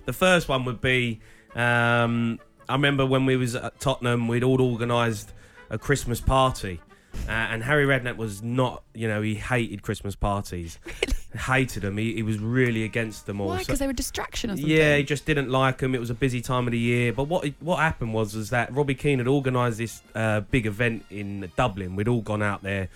the 0.05 0.13
first 0.13 0.47
one 0.47 0.67
would 0.67 0.83
be 0.83 1.21
um, 1.55 2.39
I 2.69 2.75
remember 2.75 3.07
when 3.07 3.25
we 3.25 3.37
was 3.37 3.55
at 3.55 3.81
Tottenham, 3.81 4.29
we'd 4.29 4.45
all 4.45 4.61
organised 4.61 5.33
a 5.71 5.79
Christmas 5.79 6.21
party, 6.21 6.81
uh, 7.27 7.31
and 7.31 7.63
Harry 7.65 7.87
Redknapp 7.87 8.17
was 8.17 8.43
not. 8.43 8.83
You 8.95 9.09
know, 9.09 9.23
he 9.23 9.35
hated 9.35 9.83
Christmas 9.83 10.15
parties. 10.15 10.79
Hated 11.39 11.83
them. 11.83 11.97
He, 11.99 12.15
he 12.15 12.23
was 12.23 12.39
really 12.39 12.85
against 12.85 13.27
them 13.27 13.41
all. 13.41 13.49
Why? 13.49 13.59
So- 13.59 13.65
Because 13.67 13.79
they 13.79 13.87
were 13.87 13.93
a 13.93 13.95
distraction 13.95 14.51
or 14.51 14.57
something. 14.57 14.71
yeah, 14.71 14.97
he 14.97 15.03
just 15.05 15.25
didn't 15.25 15.49
like 15.51 15.79
them. 15.79 15.95
It 15.95 15.99
was 16.01 16.11
a 16.11 16.15
busy 16.15 16.41
time 16.41 16.67
of 16.67 16.73
the 16.73 16.79
year. 16.79 17.13
But 17.13 17.25
what 17.25 17.47
what 17.61 17.79
happened 17.79 18.13
was 18.13 18.35
was 18.35 18.51
that 18.51 18.73
Robbie 18.75 18.95
Keane 18.95 19.19
had 19.19 19.29
organised 19.29 19.79
this 19.79 20.03
uh, 20.15 20.41
big 20.41 20.67
event 20.67 21.05
in 21.11 21.51
Dublin. 21.57 21.97
We'd 21.97 22.09
all 22.09 22.21
gone 22.23 22.43
out 22.43 22.63
there. 22.63 22.89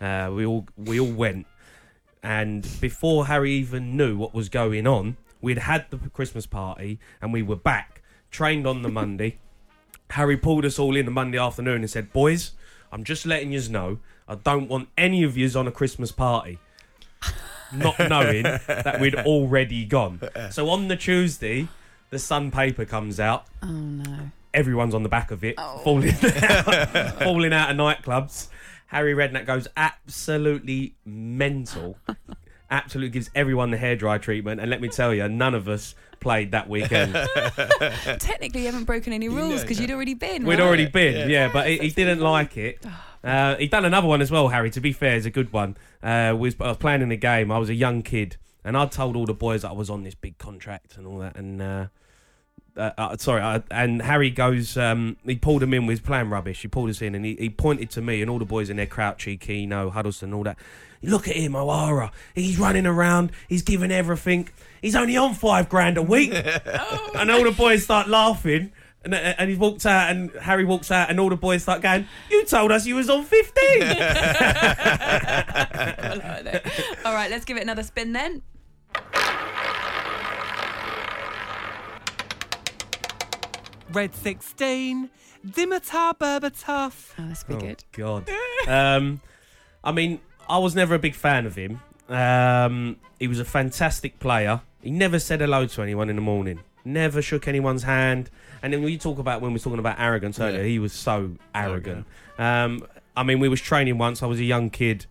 Uh, 0.00 0.30
we 0.34 0.44
all 0.44 0.66
we 0.76 0.98
all 1.00 1.10
went, 1.12 1.46
and 2.22 2.66
before 2.80 3.26
Harry 3.26 3.52
even 3.52 3.96
knew 3.96 4.16
what 4.16 4.34
was 4.34 4.48
going 4.48 4.86
on, 4.86 5.16
we'd 5.40 5.58
had 5.58 5.86
the 5.90 5.98
Christmas 5.98 6.46
party 6.46 6.98
and 7.22 7.32
we 7.32 7.42
were 7.42 7.56
back, 7.56 8.02
trained 8.30 8.66
on 8.66 8.82
the 8.82 8.88
Monday. 8.88 9.38
Harry 10.10 10.36
pulled 10.36 10.64
us 10.64 10.78
all 10.78 10.96
in 10.96 11.04
the 11.06 11.10
Monday 11.10 11.38
afternoon 11.38 11.76
and 11.82 11.90
said, 11.90 12.12
"Boys, 12.12 12.52
I'm 12.92 13.04
just 13.04 13.24
letting 13.24 13.52
yous 13.52 13.68
know. 13.68 13.98
I 14.26 14.34
don't 14.36 14.68
want 14.68 14.88
any 14.98 15.22
of 15.22 15.36
yous 15.36 15.54
on 15.54 15.66
a 15.68 15.72
Christmas 15.72 16.10
party. 16.12 16.58
Not 17.72 17.98
knowing 17.98 18.42
that 18.44 18.98
we'd 19.00 19.14
already 19.26 19.84
gone. 19.84 20.20
So 20.50 20.68
on 20.70 20.88
the 20.88 20.96
Tuesday, 20.96 21.68
the 22.10 22.18
Sun 22.18 22.50
paper 22.50 22.84
comes 22.84 23.18
out. 23.18 23.46
Oh 23.62 23.68
no. 23.68 24.30
Everyone's 24.52 24.94
on 24.94 25.02
the 25.02 25.08
back 25.08 25.32
of 25.32 25.42
it, 25.42 25.56
oh. 25.58 25.78
falling 25.78 26.10
out, 26.22 27.18
falling 27.18 27.52
out 27.52 27.70
of 27.70 27.76
nightclubs. 27.76 28.48
Harry 28.86 29.14
Redknapp 29.14 29.46
goes 29.46 29.66
absolutely 29.76 30.94
mental. 31.04 31.98
Absolutely 32.70 33.10
gives 33.10 33.30
everyone 33.34 33.70
the 33.72 33.76
hairdryer 33.76 34.22
treatment, 34.22 34.60
and 34.60 34.70
let 34.70 34.80
me 34.80 34.88
tell 34.88 35.12
you, 35.12 35.28
none 35.28 35.54
of 35.54 35.68
us 35.68 35.96
played 36.20 36.52
that 36.52 36.68
weekend. 36.68 37.12
Technically, 38.20 38.60
you 38.60 38.66
haven't 38.66 38.84
broken 38.84 39.12
any 39.12 39.28
rules 39.28 39.62
because 39.62 39.80
you'd 39.80 39.90
already 39.90 40.14
been. 40.14 40.46
We'd 40.46 40.58
right? 40.58 40.66
already 40.66 40.86
been, 40.86 41.28
yeah, 41.28 41.50
but 41.52 41.66
he, 41.66 41.78
he 41.78 41.90
didn't 41.90 42.20
like 42.20 42.56
it. 42.56 42.84
Uh, 43.24 43.56
he'd 43.56 43.70
done 43.70 43.84
another 43.84 44.06
one 44.06 44.20
as 44.20 44.30
well, 44.30 44.48
Harry. 44.48 44.70
To 44.70 44.80
be 44.80 44.92
fair, 44.92 45.16
it's 45.16 45.26
a 45.26 45.30
good 45.30 45.52
one. 45.52 45.76
Uh, 46.02 46.36
was 46.38 46.54
I 46.60 46.68
was 46.68 46.76
playing 46.76 47.00
in 47.00 47.10
a 47.10 47.16
game. 47.16 47.50
I 47.50 47.58
was 47.58 47.70
a 47.70 47.74
young 47.74 48.02
kid, 48.02 48.36
and 48.62 48.76
I 48.76 48.86
told 48.86 49.16
all 49.16 49.24
the 49.24 49.34
boys 49.34 49.62
that 49.62 49.70
I 49.70 49.72
was 49.72 49.88
on 49.88 50.04
this 50.04 50.14
big 50.14 50.36
contract 50.38 50.98
and 50.98 51.06
all 51.06 51.18
that. 51.18 51.36
And 51.36 51.62
uh, 51.62 51.86
uh, 52.76 52.90
uh, 52.98 53.16
sorry, 53.16 53.40
I, 53.40 53.62
and 53.70 54.02
Harry 54.02 54.30
goes. 54.30 54.76
Um, 54.76 55.16
he 55.24 55.36
pulled 55.36 55.62
him 55.62 55.72
in 55.72 55.86
with 55.86 56.04
playing 56.04 56.28
rubbish. 56.28 56.60
He 56.60 56.68
pulled 56.68 56.90
us 56.90 57.00
in, 57.00 57.14
and 57.14 57.24
he, 57.24 57.34
he 57.36 57.48
pointed 57.48 57.90
to 57.90 58.02
me 58.02 58.20
and 58.20 58.30
all 58.30 58.38
the 58.38 58.44
boys 58.44 58.68
in 58.68 58.76
there, 58.76 58.86
Crouchy, 58.86 59.38
Keano, 59.38 59.90
Huddlestone, 59.90 60.34
all 60.34 60.44
that. 60.44 60.58
Look 61.02 61.28
at 61.28 61.36
him, 61.36 61.54
O'Hara. 61.54 62.12
He's 62.34 62.58
running 62.58 62.86
around. 62.86 63.30
He's 63.48 63.62
giving 63.62 63.90
everything. 63.90 64.48
He's 64.80 64.96
only 64.96 65.16
on 65.16 65.34
five 65.34 65.68
grand 65.68 65.98
a 65.98 66.02
week. 66.02 66.32
and 67.14 67.30
all 67.30 67.44
the 67.44 67.54
boys 67.56 67.84
start 67.84 68.08
laughing. 68.08 68.72
And, 69.04 69.14
and 69.14 69.50
he 69.50 69.56
walks 69.56 69.84
out, 69.86 70.10
and 70.10 70.30
Harry 70.40 70.64
walks 70.64 70.90
out, 70.90 71.10
and 71.10 71.20
all 71.20 71.28
the 71.28 71.36
boys 71.36 71.62
start 71.62 71.82
going, 71.82 72.06
"You 72.30 72.44
told 72.46 72.72
us 72.72 72.86
you 72.86 72.94
was 72.94 73.10
on 73.10 73.24
15. 73.24 73.82
All 77.04 77.12
right, 77.12 77.30
let's 77.30 77.44
give 77.44 77.58
it 77.58 77.62
another 77.62 77.82
spin 77.82 78.12
then. 78.12 78.42
Red 83.92 84.14
16, 84.14 85.10
Dimitar 85.46 86.18
Berbatov. 86.18 87.10
Oh, 87.18 87.28
that's 87.28 87.44
be 87.44 87.54
Oh, 87.54 87.60
good. 87.60 87.84
God. 87.92 88.28
um, 88.66 89.20
I 89.84 89.92
mean, 89.92 90.20
I 90.48 90.58
was 90.58 90.74
never 90.74 90.94
a 90.94 90.98
big 90.98 91.14
fan 91.14 91.46
of 91.46 91.54
him. 91.54 91.80
Um, 92.08 92.96
he 93.20 93.28
was 93.28 93.38
a 93.38 93.44
fantastic 93.44 94.18
player. 94.18 94.62
He 94.82 94.90
never 94.90 95.18
said 95.18 95.40
hello 95.40 95.66
to 95.66 95.82
anyone 95.82 96.10
in 96.10 96.16
the 96.16 96.22
morning. 96.22 96.60
Never 96.84 97.22
shook 97.22 97.48
anyone's 97.48 97.82
hand. 97.84 98.30
And 98.62 98.72
then 98.72 98.82
when 98.82 98.92
you 98.92 98.98
talk 98.98 99.18
about 99.18 99.40
when 99.40 99.52
we 99.52 99.56
were 99.56 99.62
talking 99.62 99.78
about 99.78 99.98
arrogance 99.98 100.38
earlier, 100.40 100.60
Yeah. 100.60 100.66
he 100.68 100.78
was 100.78 100.92
so 100.92 101.32
arrogant. 101.54 102.06
Um, 102.38 102.86
I 103.16 103.22
mean, 103.22 103.40
we 103.40 103.48
was 103.48 103.60
training 103.60 103.98
once. 103.98 104.22
I 104.22 104.26
was 104.26 104.40
a 104.40 104.44
young 104.44 104.70
kid, 104.70 105.06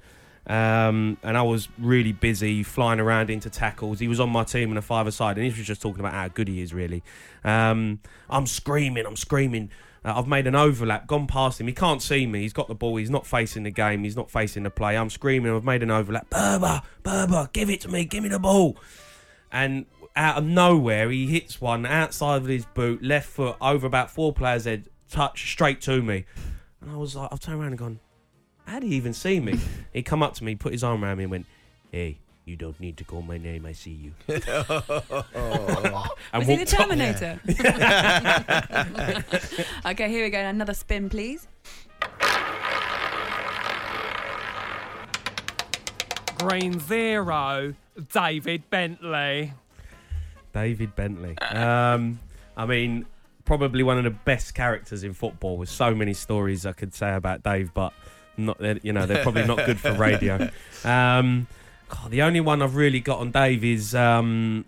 um, 0.47 1.17
and 1.23 1.37
I 1.37 1.41
was 1.41 1.69
really 1.79 2.11
busy 2.11 2.63
flying 2.63 2.99
around 2.99 3.29
into 3.29 3.49
tackles. 3.49 3.99
He 3.99 4.07
was 4.07 4.19
on 4.19 4.29
my 4.29 4.43
team 4.43 4.71
in 4.71 4.77
a 4.77 4.81
five-a-side, 4.81 5.37
and 5.37 5.45
he 5.45 5.57
was 5.57 5.65
just 5.65 5.81
talking 5.81 5.99
about 6.01 6.13
how 6.13 6.27
good 6.27 6.47
he 6.47 6.61
is. 6.61 6.73
Really, 6.73 7.01
um, 7.43 7.99
I'm 8.29 8.45
screaming. 8.45 9.05
I'm 9.05 9.15
screaming. 9.15 9.69
Uh, 10.05 10.15
I've 10.17 10.27
made 10.27 10.47
an 10.47 10.55
overlap, 10.55 11.07
gone 11.07 11.27
past 11.27 11.61
him. 11.61 11.67
He 11.67 11.73
can't 11.73 12.01
see 12.01 12.25
me. 12.27 12.41
He's 12.41 12.51
got 12.51 12.67
the 12.67 12.75
ball. 12.75 12.97
He's 12.97 13.09
not 13.09 13.25
facing 13.25 13.63
the 13.63 13.71
game. 13.71 14.03
He's 14.03 14.17
not 14.17 14.29
facing 14.29 14.63
the 14.63 14.69
play. 14.69 14.97
I'm 14.97 15.09
screaming. 15.09 15.55
I've 15.55 15.63
made 15.63 15.81
an 15.81 15.91
overlap. 15.91 16.29
Berba, 16.29 16.83
Berba, 17.03 17.53
give 17.53 17.69
it 17.69 17.79
to 17.81 17.87
me. 17.89 18.03
Give 18.03 18.21
me 18.21 18.27
the 18.29 18.39
ball. 18.39 18.75
And 19.49 19.85
out 20.15 20.37
of 20.37 20.43
nowhere, 20.45 21.09
he 21.09 21.27
hits 21.27 21.59
one 21.59 21.85
outside 21.85 22.37
of 22.37 22.47
his 22.47 22.65
boot, 22.65 23.03
left 23.03 23.27
foot, 23.29 23.55
over 23.61 23.87
about 23.87 24.11
four 24.11 24.33
players' 24.33 24.65
head, 24.65 24.87
touch 25.09 25.51
straight 25.51 25.81
to 25.81 26.01
me. 26.01 26.25
And 26.81 26.91
I 26.91 26.95
was 26.97 27.15
like, 27.15 27.29
I've 27.31 27.39
turned 27.39 27.59
around 27.59 27.69
and 27.69 27.77
gone, 27.77 27.99
how 28.65 28.79
did 28.79 28.89
he 28.89 28.95
even 28.95 29.13
see 29.13 29.39
me? 29.39 29.59
he 29.93 30.01
come 30.03 30.23
up 30.23 30.33
to 30.35 30.43
me, 30.43 30.55
put 30.55 30.71
his 30.71 30.83
arm 30.83 31.03
around 31.03 31.17
me, 31.17 31.23
and 31.23 31.31
went, 31.31 31.45
"Hey, 31.91 32.19
you 32.45 32.55
don't 32.55 32.79
need 32.79 32.95
to 32.97 33.03
call 33.03 33.21
my 33.21 33.37
name. 33.37 33.65
I 33.65 33.73
see 33.73 33.91
you." 33.91 34.13
Oh. 35.35 36.15
and 36.31 36.39
Was 36.39 36.47
he 36.47 36.55
the 36.55 36.61
walked 36.61 36.73
off. 36.73 36.79
Terminator? 36.79 37.39
okay, 39.85 40.09
here 40.09 40.23
we 40.23 40.29
go. 40.29 40.39
Another 40.39 40.73
spin, 40.73 41.09
please. 41.09 41.47
Green 46.37 46.79
Zero, 46.79 47.73
David 48.11 48.69
Bentley. 48.69 49.53
David 50.53 50.95
Bentley. 50.95 51.37
Um, 51.39 52.19
I 52.55 52.65
mean, 52.65 53.05
probably 53.45 53.83
one 53.83 53.97
of 53.97 54.03
the 54.03 54.11
best 54.11 54.53
characters 54.55 55.03
in 55.03 55.13
football. 55.13 55.57
With 55.57 55.69
so 55.69 55.93
many 55.95 56.13
stories 56.13 56.65
I 56.65 56.73
could 56.73 56.93
say 56.93 57.13
about 57.13 57.43
Dave, 57.43 57.73
but 57.73 57.93
not 58.37 58.57
they're- 58.59 58.79
you 58.83 58.93
know 58.93 59.05
they're 59.05 59.23
probably 59.23 59.45
not 59.45 59.57
good 59.65 59.79
for 59.79 59.93
radio. 59.93 60.49
Um, 60.85 61.47
God, 61.87 62.11
the 62.11 62.23
only 62.23 62.41
one 62.41 62.61
I've 62.61 62.75
really 62.75 62.99
got 62.99 63.19
on 63.19 63.31
Dave 63.31 63.63
is 63.63 63.95
um, 63.95 64.65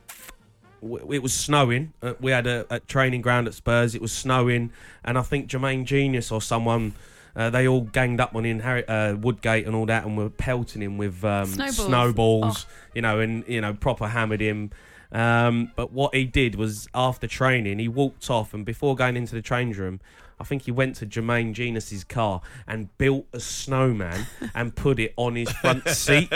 w- 0.82 1.12
it 1.12 1.22
was 1.24 1.34
snowing. 1.34 1.92
Uh, 2.01 2.13
we 2.22 2.32
had 2.32 2.48
a, 2.48 2.65
a 2.70 2.80
training 2.80 3.22
ground 3.22 3.48
at 3.48 3.54
Spurs. 3.54 3.96
It 3.96 4.01
was 4.01 4.12
snowing, 4.13 4.72
and 5.04 5.18
I 5.18 5.22
think 5.24 5.50
Jermaine 5.50 5.84
Jenas 5.86 6.32
or 6.32 6.42
someone. 6.42 6.94
Uh, 7.36 7.50
they 7.50 7.68
all 7.68 7.82
ganged 7.82 8.22
up 8.22 8.34
on 8.34 8.46
him, 8.46 8.60
Harry, 8.62 8.88
uh, 8.88 9.13
Woodgate 9.15 9.65
and 9.68 9.75
all 9.75 9.86
that, 9.88 10.06
and 10.06 10.15
were 10.18 10.30
pelting 10.30 10.82
him 10.82 10.98
with 10.98 11.22
um, 11.25 11.48
Snowballs. 11.48 11.75
snowballs, 11.75 12.65
you 12.94 13.01
know, 13.01 13.20
and 13.20 13.44
you 13.46 13.60
know, 13.60 13.74
proper 13.74 14.08
hammered 14.08 14.39
him. 14.39 14.72
Um, 15.12 15.72
but 15.76 15.92
what 15.92 16.14
he 16.16 16.26
did 16.26 16.56
was 16.56 16.88
after 16.94 17.28
training, 17.28 17.80
he 17.80 17.88
walked 17.88 18.30
off, 18.30 18.54
and 18.54 18.66
before 18.66 18.96
going 18.96 19.16
into 19.16 19.34
the 19.36 19.42
change 19.42 19.78
room, 19.78 20.00
I 20.38 20.44
think 20.44 20.64
he 20.64 20.72
went 20.72 20.98
to 20.98 21.06
Jermaine 21.06 21.54
Jenas's 21.54 22.04
car 22.04 22.42
and 22.68 22.96
built 22.98 23.26
a 23.32 23.40
snowman 23.40 24.26
and 24.54 24.76
put 24.76 25.00
it 25.00 25.14
on 25.16 25.36
his 25.36 25.50
front 25.50 25.88
seat. 25.88 26.28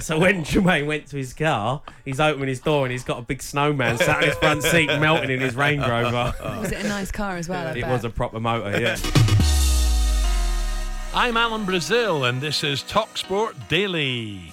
so 0.00 0.18
when 0.18 0.44
Jermaine 0.44 0.86
went 0.86 1.06
to 1.06 1.16
his 1.16 1.32
car, 1.32 1.80
he's 2.04 2.20
opening 2.20 2.48
his 2.48 2.60
door 2.60 2.84
and 2.84 2.92
he's 2.92 3.02
got 3.04 3.18
a 3.18 3.22
big 3.22 3.40
snowman 3.40 3.96
sat 3.96 4.22
in 4.22 4.28
his 4.28 4.38
front 4.38 4.62
seat, 4.62 4.86
melting 5.00 5.30
in 5.30 5.40
his 5.40 5.56
Range 5.56 5.80
Rover. 5.86 6.34
Was 6.60 6.70
it 6.72 6.84
a 6.84 6.88
nice 6.88 7.10
car 7.10 7.36
as 7.36 7.48
well? 7.48 7.66
I 7.68 7.70
It 7.70 7.80
bet? 7.80 7.90
was 7.90 8.04
a 8.04 8.10
proper 8.10 8.40
motor, 8.40 8.78
yeah. 8.78 8.96
I'm 11.14 11.36
Alan 11.38 11.64
Brazil, 11.64 12.24
and 12.24 12.42
this 12.42 12.62
is 12.64 12.82
Talksport 12.82 13.68
Daily. 13.68 14.52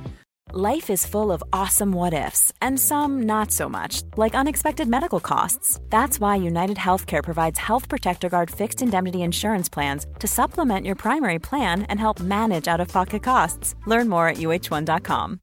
Life 0.53 0.89
is 0.89 1.05
full 1.05 1.31
of 1.31 1.41
awesome 1.53 1.93
what 1.93 2.13
ifs, 2.13 2.51
and 2.61 2.77
some 2.77 3.21
not 3.21 3.51
so 3.51 3.69
much, 3.69 4.01
like 4.17 4.35
unexpected 4.35 4.85
medical 4.85 5.21
costs. 5.21 5.79
That's 5.89 6.19
why 6.19 6.35
United 6.35 6.75
Healthcare 6.75 7.23
provides 7.23 7.57
Health 7.57 7.87
Protector 7.87 8.27
Guard 8.27 8.51
fixed 8.51 8.81
indemnity 8.81 9.21
insurance 9.21 9.69
plans 9.69 10.05
to 10.19 10.27
supplement 10.27 10.85
your 10.85 10.95
primary 10.95 11.39
plan 11.39 11.83
and 11.83 11.97
help 11.97 12.19
manage 12.19 12.67
out 12.67 12.81
of 12.81 12.89
pocket 12.89 13.23
costs. 13.23 13.75
Learn 13.85 14.09
more 14.09 14.27
at 14.27 14.37
uh1.com. 14.37 15.39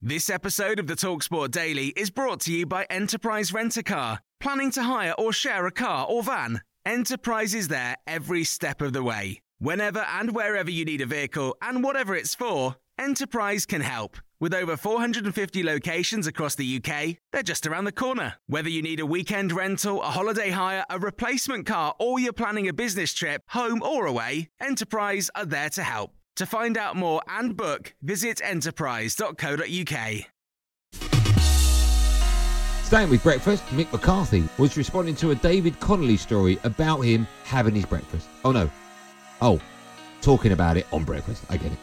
This 0.00 0.30
episode 0.30 0.78
of 0.78 0.86
the 0.86 0.94
Talksport 0.94 1.50
Daily 1.50 1.88
is 1.88 2.08
brought 2.08 2.40
to 2.40 2.52
you 2.52 2.64
by 2.64 2.86
Enterprise 2.88 3.52
Rent 3.52 3.76
a 3.76 3.82
Car. 3.82 4.20
Planning 4.40 4.70
to 4.70 4.84
hire 4.84 5.12
or 5.18 5.34
share 5.34 5.66
a 5.66 5.70
car 5.70 6.06
or 6.08 6.22
van? 6.22 6.62
Enterprise 6.86 7.54
is 7.54 7.68
there 7.68 7.96
every 8.06 8.44
step 8.44 8.80
of 8.80 8.94
the 8.94 9.02
way. 9.02 9.43
Whenever 9.58 10.00
and 10.00 10.34
wherever 10.34 10.70
you 10.70 10.84
need 10.84 11.00
a 11.00 11.06
vehicle 11.06 11.56
and 11.62 11.82
whatever 11.84 12.14
it's 12.14 12.34
for, 12.34 12.76
Enterprise 12.98 13.66
can 13.66 13.80
help. 13.80 14.16
With 14.40 14.52
over 14.52 14.76
450 14.76 15.62
locations 15.62 16.26
across 16.26 16.54
the 16.54 16.76
UK, 16.76 17.16
they're 17.32 17.42
just 17.42 17.66
around 17.66 17.84
the 17.84 17.92
corner. 17.92 18.34
Whether 18.46 18.68
you 18.68 18.82
need 18.82 19.00
a 19.00 19.06
weekend 19.06 19.52
rental, 19.52 20.02
a 20.02 20.06
holiday 20.06 20.50
hire, 20.50 20.84
a 20.90 20.98
replacement 20.98 21.66
car, 21.66 21.94
or 21.98 22.20
you're 22.20 22.32
planning 22.32 22.68
a 22.68 22.72
business 22.72 23.14
trip, 23.14 23.42
home 23.48 23.82
or 23.82 24.06
away, 24.06 24.50
Enterprise 24.60 25.30
are 25.34 25.46
there 25.46 25.70
to 25.70 25.82
help. 25.82 26.12
To 26.36 26.46
find 26.46 26.76
out 26.76 26.96
more 26.96 27.22
and 27.28 27.56
book, 27.56 27.94
visit 28.02 28.40
enterprise.co.uk. 28.42 30.24
Staying 32.84 33.10
with 33.10 33.22
breakfast, 33.22 33.64
Mick 33.68 33.90
McCarthy 33.92 34.44
was 34.58 34.76
responding 34.76 35.16
to 35.16 35.30
a 35.30 35.34
David 35.36 35.78
Connolly 35.80 36.16
story 36.16 36.58
about 36.64 37.00
him 37.00 37.26
having 37.44 37.74
his 37.74 37.86
breakfast. 37.86 38.28
Oh 38.44 38.52
no. 38.52 38.70
Oh, 39.46 39.60
talking 40.22 40.52
about 40.52 40.78
it 40.78 40.86
on 40.90 41.04
breakfast. 41.04 41.44
I 41.50 41.58
get 41.58 41.70
it. 41.70 41.78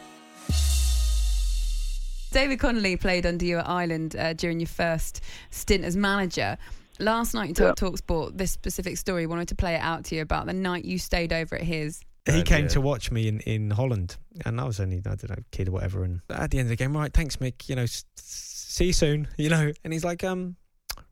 David 2.32 2.58
Connolly 2.58 2.96
played 2.96 3.24
under 3.24 3.44
you 3.44 3.58
at 3.58 3.68
Ireland 3.68 4.16
uh, 4.16 4.32
during 4.32 4.58
your 4.58 4.66
first 4.66 5.20
stint 5.50 5.84
as 5.84 5.96
manager. 5.96 6.58
Last 6.98 7.34
night 7.34 7.50
you 7.50 7.54
told 7.54 7.76
Talksport 7.76 8.36
this 8.36 8.50
specific 8.50 8.96
story. 8.96 9.26
Wanted 9.28 9.46
to 9.48 9.54
play 9.54 9.76
it 9.76 9.80
out 9.80 10.04
to 10.06 10.16
you 10.16 10.22
about 10.22 10.46
the 10.46 10.52
night 10.52 10.84
you 10.84 10.98
stayed 10.98 11.32
over 11.32 11.54
at 11.54 11.62
his. 11.62 12.00
He 12.26 12.42
came 12.42 12.66
to 12.68 12.80
watch 12.80 13.12
me 13.12 13.28
in, 13.28 13.38
in 13.40 13.70
Holland, 13.70 14.16
and 14.44 14.60
I 14.60 14.64
was 14.64 14.80
only 14.80 14.96
I 14.98 15.14
don't 15.14 15.30
know 15.30 15.36
kid 15.52 15.68
or 15.68 15.72
whatever. 15.72 16.02
And 16.02 16.20
at 16.30 16.50
the 16.50 16.58
end 16.58 16.66
of 16.66 16.70
the 16.70 16.76
game, 16.76 16.96
right, 16.96 17.12
thanks, 17.14 17.36
Mick. 17.36 17.68
You 17.68 17.76
know, 17.76 17.82
s- 17.82 18.04
s- 18.18 18.66
see 18.68 18.86
you 18.86 18.92
soon. 18.92 19.28
You 19.36 19.50
know, 19.50 19.70
and 19.84 19.92
he's 19.92 20.04
like, 20.04 20.24
um, 20.24 20.56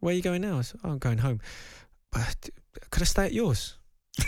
where 0.01 0.13
are 0.13 0.17
you 0.17 0.23
going 0.23 0.43
now? 0.43 0.59
I 0.59 0.63
said, 0.63 0.81
oh, 0.83 0.91
I'm 0.91 0.99
going 0.99 1.19
home. 1.19 1.41
But 2.11 2.51
could 2.91 3.03
I 3.03 3.07
stay 3.07 3.27
at 3.27 3.33
yours? 3.33 3.77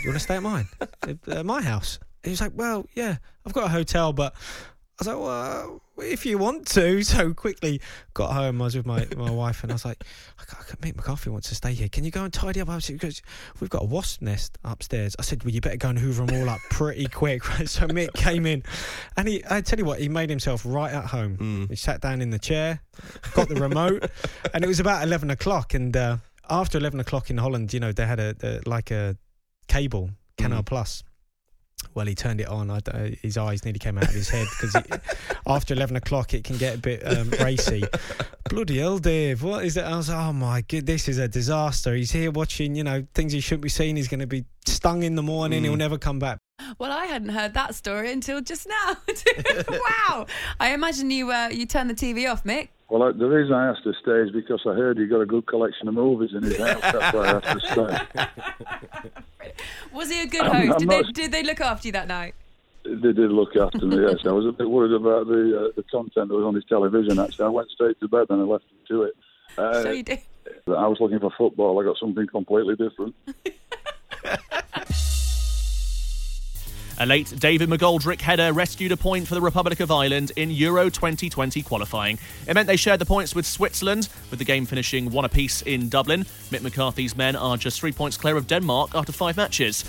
You 0.03 0.09
want 0.09 0.19
to 0.19 0.23
stay 0.23 0.35
at 0.37 0.43
mine? 0.43 0.67
at 1.27 1.45
my 1.45 1.61
house? 1.61 1.99
He 2.23 2.29
was 2.29 2.41
like, 2.41 2.53
well, 2.55 2.85
yeah, 2.95 3.17
I've 3.45 3.53
got 3.53 3.65
a 3.65 3.69
hotel, 3.69 4.13
but 4.13 4.33
I 4.33 4.95
was 4.99 5.07
like, 5.07 5.17
well, 5.17 5.81
if 5.97 6.25
you 6.25 6.37
want 6.37 6.67
to. 6.67 7.03
So 7.13 7.33
quickly 7.33 7.81
got 8.13 8.31
home. 8.31 8.61
I 8.61 8.65
was 8.65 8.75
with 8.75 8.85
my, 8.85 9.05
my 9.17 9.29
wife, 9.29 9.61
and 9.61 9.71
I 9.71 9.75
was 9.75 9.85
like, 9.85 10.03
I 10.39 10.45
can't, 10.45 10.81
Mick 10.81 10.95
McCarthy 10.95 11.29
wants 11.29 11.49
to 11.49 11.55
stay 11.55 11.73
here. 11.73 11.89
Can 11.89 12.03
you 12.03 12.11
go 12.11 12.23
and 12.23 12.33
tidy 12.33 12.61
up? 12.61 12.67
Because 12.67 13.21
we've 13.59 13.69
got 13.69 13.83
a 13.83 13.85
wasp 13.85 14.21
nest 14.21 14.57
upstairs. 14.63 15.15
I 15.19 15.21
said, 15.21 15.43
well, 15.43 15.51
you 15.51 15.61
better 15.61 15.77
go 15.77 15.89
and 15.89 15.99
hoover 15.99 16.25
them 16.25 16.41
all 16.41 16.49
up 16.49 16.59
pretty 16.69 17.07
quick. 17.07 17.43
so 17.65 17.87
Mick 17.87 18.13
came 18.13 18.45
in, 18.45 18.63
and 19.17 19.27
he, 19.27 19.43
I 19.49 19.61
tell 19.61 19.77
you 19.77 19.85
what, 19.85 19.99
he 19.99 20.09
made 20.09 20.29
himself 20.29 20.63
right 20.65 20.91
at 20.91 21.05
home. 21.05 21.67
He 21.69 21.75
sat 21.75 22.01
down 22.01 22.21
in 22.21 22.29
the 22.29 22.39
chair, 22.39 22.81
got 23.33 23.49
the 23.49 23.55
remote, 23.55 24.09
and 24.53 24.63
it 24.63 24.67
was 24.67 24.79
about 24.79 25.03
eleven 25.03 25.29
o'clock. 25.29 25.73
And 25.73 25.95
uh, 25.95 26.17
after 26.49 26.77
eleven 26.77 26.99
o'clock 26.99 27.29
in 27.29 27.37
Holland, 27.37 27.73
you 27.73 27.79
know, 27.79 27.91
they 27.91 28.05
had 28.05 28.19
a, 28.19 28.35
a 28.41 28.69
like 28.69 28.91
a 28.91 29.17
cable 29.67 30.11
Canal 30.37 30.63
Plus. 30.63 31.03
Well, 31.95 32.05
he 32.05 32.15
turned 32.15 32.41
it 32.41 32.47
on. 32.47 32.69
I, 32.69 32.77
uh, 32.77 33.09
his 33.21 33.37
eyes 33.37 33.63
nearly 33.63 33.79
came 33.79 33.97
out 33.97 34.05
of 34.05 34.13
his 34.13 34.29
head 34.29 34.47
because 34.51 34.75
after 35.47 35.73
11 35.73 35.95
o'clock 35.95 36.33
it 36.33 36.43
can 36.43 36.57
get 36.57 36.75
a 36.75 36.77
bit 36.77 37.05
um, 37.05 37.29
racy. 37.41 37.83
Bloody 38.49 38.79
hell, 38.79 38.97
Dave. 38.97 39.43
What 39.43 39.65
is 39.65 39.77
it? 39.77 39.83
I 39.83 39.95
was 39.95 40.09
like, 40.09 40.17
oh 40.17 40.33
my 40.33 40.61
god, 40.61 40.85
this 40.85 41.07
is 41.07 41.17
a 41.17 41.27
disaster. 41.27 41.93
He's 41.93 42.11
here 42.11 42.31
watching, 42.31 42.75
you 42.75 42.83
know, 42.83 43.05
things 43.13 43.33
he 43.33 43.39
shouldn't 43.39 43.63
be 43.63 43.69
seeing. 43.69 43.95
He's 43.95 44.07
going 44.07 44.19
to 44.19 44.27
be 44.27 44.45
stung 44.65 45.03
in 45.03 45.15
the 45.15 45.23
morning. 45.23 45.63
He'll 45.63 45.75
never 45.75 45.97
come 45.97 46.19
back. 46.19 46.39
Well, 46.79 46.91
I 46.91 47.05
hadn't 47.05 47.29
heard 47.29 47.53
that 47.55 47.75
story 47.75 48.11
until 48.11 48.41
just 48.41 48.67
now. 48.67 48.97
wow! 49.69 50.27
I 50.59 50.73
imagine 50.73 51.11
you 51.11 51.31
uh, 51.31 51.49
you 51.51 51.65
turned 51.65 51.89
the 51.89 51.95
TV 51.95 52.31
off, 52.31 52.43
Mick. 52.43 52.69
Well, 52.89 53.11
the 53.11 53.25
reason 53.25 53.53
I 53.53 53.69
asked 53.69 53.83
to 53.85 53.93
stay 54.01 54.19
is 54.19 54.31
because 54.31 54.61
I 54.65 54.73
heard 54.73 54.97
he 54.97 55.07
got 55.07 55.21
a 55.21 55.25
good 55.25 55.47
collection 55.47 55.87
of 55.87 55.95
movies 55.95 56.29
in 56.33 56.43
his 56.43 56.57
house. 56.57 56.79
That's 56.81 57.13
why 57.15 57.25
I 57.25 57.41
asked 57.41 57.59
to 57.59 58.07
stay. 58.21 59.21
Was 59.93 60.11
he 60.11 60.21
a 60.21 60.27
good 60.27 60.45
host? 60.45 60.71
I'm 60.73 60.77
did, 60.77 60.89
they, 60.89 61.01
did 61.11 61.31
they 61.31 61.43
look 61.43 61.61
after 61.61 61.87
you 61.87 61.91
that 61.93 62.07
night? 62.07 62.35
They 62.83 63.13
did 63.13 63.31
look 63.31 63.55
after 63.55 63.85
me, 63.85 64.01
yes. 64.01 64.25
I 64.25 64.31
was 64.31 64.45
a 64.45 64.51
bit 64.51 64.69
worried 64.69 64.91
about 64.91 65.27
the 65.27 65.67
uh, 65.67 65.71
the 65.75 65.83
content 65.83 66.27
that 66.27 66.35
was 66.35 66.43
on 66.43 66.55
his 66.55 66.65
television, 66.65 67.17
actually. 67.17 67.45
I 67.45 67.49
went 67.49 67.69
straight 67.71 67.99
to 68.01 68.07
bed 68.07 68.27
and 68.29 68.41
I 68.41 68.45
left 68.45 68.65
him 68.65 68.77
to 68.89 69.03
it. 69.03 69.15
Uh, 69.55 69.83
so 69.83 69.91
you 69.91 70.01
did. 70.01 70.19
I 70.65 70.87
was 70.87 70.97
looking 70.99 71.19
for 71.19 71.29
football. 71.37 71.79
I 71.79 71.83
got 71.83 71.97
something 71.99 72.25
completely 72.25 72.75
different. 72.75 73.13
A 76.99 77.05
late 77.05 77.33
David 77.39 77.69
McGoldrick 77.69 78.21
header 78.21 78.53
rescued 78.53 78.91
a 78.91 78.97
point 78.97 79.27
for 79.27 79.33
the 79.33 79.41
Republic 79.41 79.79
of 79.79 79.89
Ireland 79.89 80.31
in 80.35 80.51
Euro 80.51 80.89
2020 80.89 81.63
qualifying. 81.63 82.19
It 82.47 82.53
meant 82.53 82.67
they 82.67 82.75
shared 82.75 83.01
the 83.01 83.05
points 83.05 83.33
with 83.33 83.47
Switzerland, 83.47 84.09
with 84.29 84.37
the 84.37 84.45
game 84.45 84.65
finishing 84.67 85.09
one 85.09 85.25
apiece 85.25 85.63
in 85.63 85.89
Dublin. 85.89 86.23
Mick 86.51 86.61
McCarthy's 86.61 87.17
men 87.17 87.35
are 87.35 87.57
just 87.57 87.79
three 87.79 87.91
points 87.91 88.15
clear 88.15 88.37
of 88.37 88.45
Denmark 88.45 88.91
after 88.93 89.11
five 89.11 89.37
matches. 89.37 89.83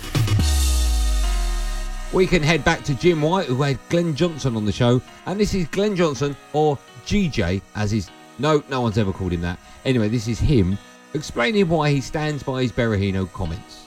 We 2.11 2.25
can 2.25 2.41
head 2.41 2.63
back 2.63 2.83
to 2.85 2.95
Jim 2.95 3.21
White, 3.21 3.47
who 3.47 3.61
had 3.61 3.77
Glenn 3.89 4.15
Johnson 4.15 4.55
on 4.55 4.65
the 4.65 4.71
show, 4.71 5.01
and 5.27 5.39
this 5.39 5.53
is 5.53 5.67
Glenn 5.67 5.95
Johnson, 5.95 6.35
or 6.53 6.77
GJ, 7.05 7.61
as 7.75 7.91
his. 7.91 8.09
No, 8.39 8.63
no 8.69 8.81
one's 8.81 8.97
ever 8.97 9.13
called 9.13 9.31
him 9.31 9.41
that. 9.41 9.59
Anyway, 9.85 10.07
this 10.07 10.27
is 10.27 10.39
him 10.39 10.77
explaining 11.13 11.69
why 11.69 11.91
he 11.91 12.01
stands 12.01 12.41
by 12.41 12.63
his 12.63 12.71
Berahino 12.71 13.31
comments. 13.31 13.84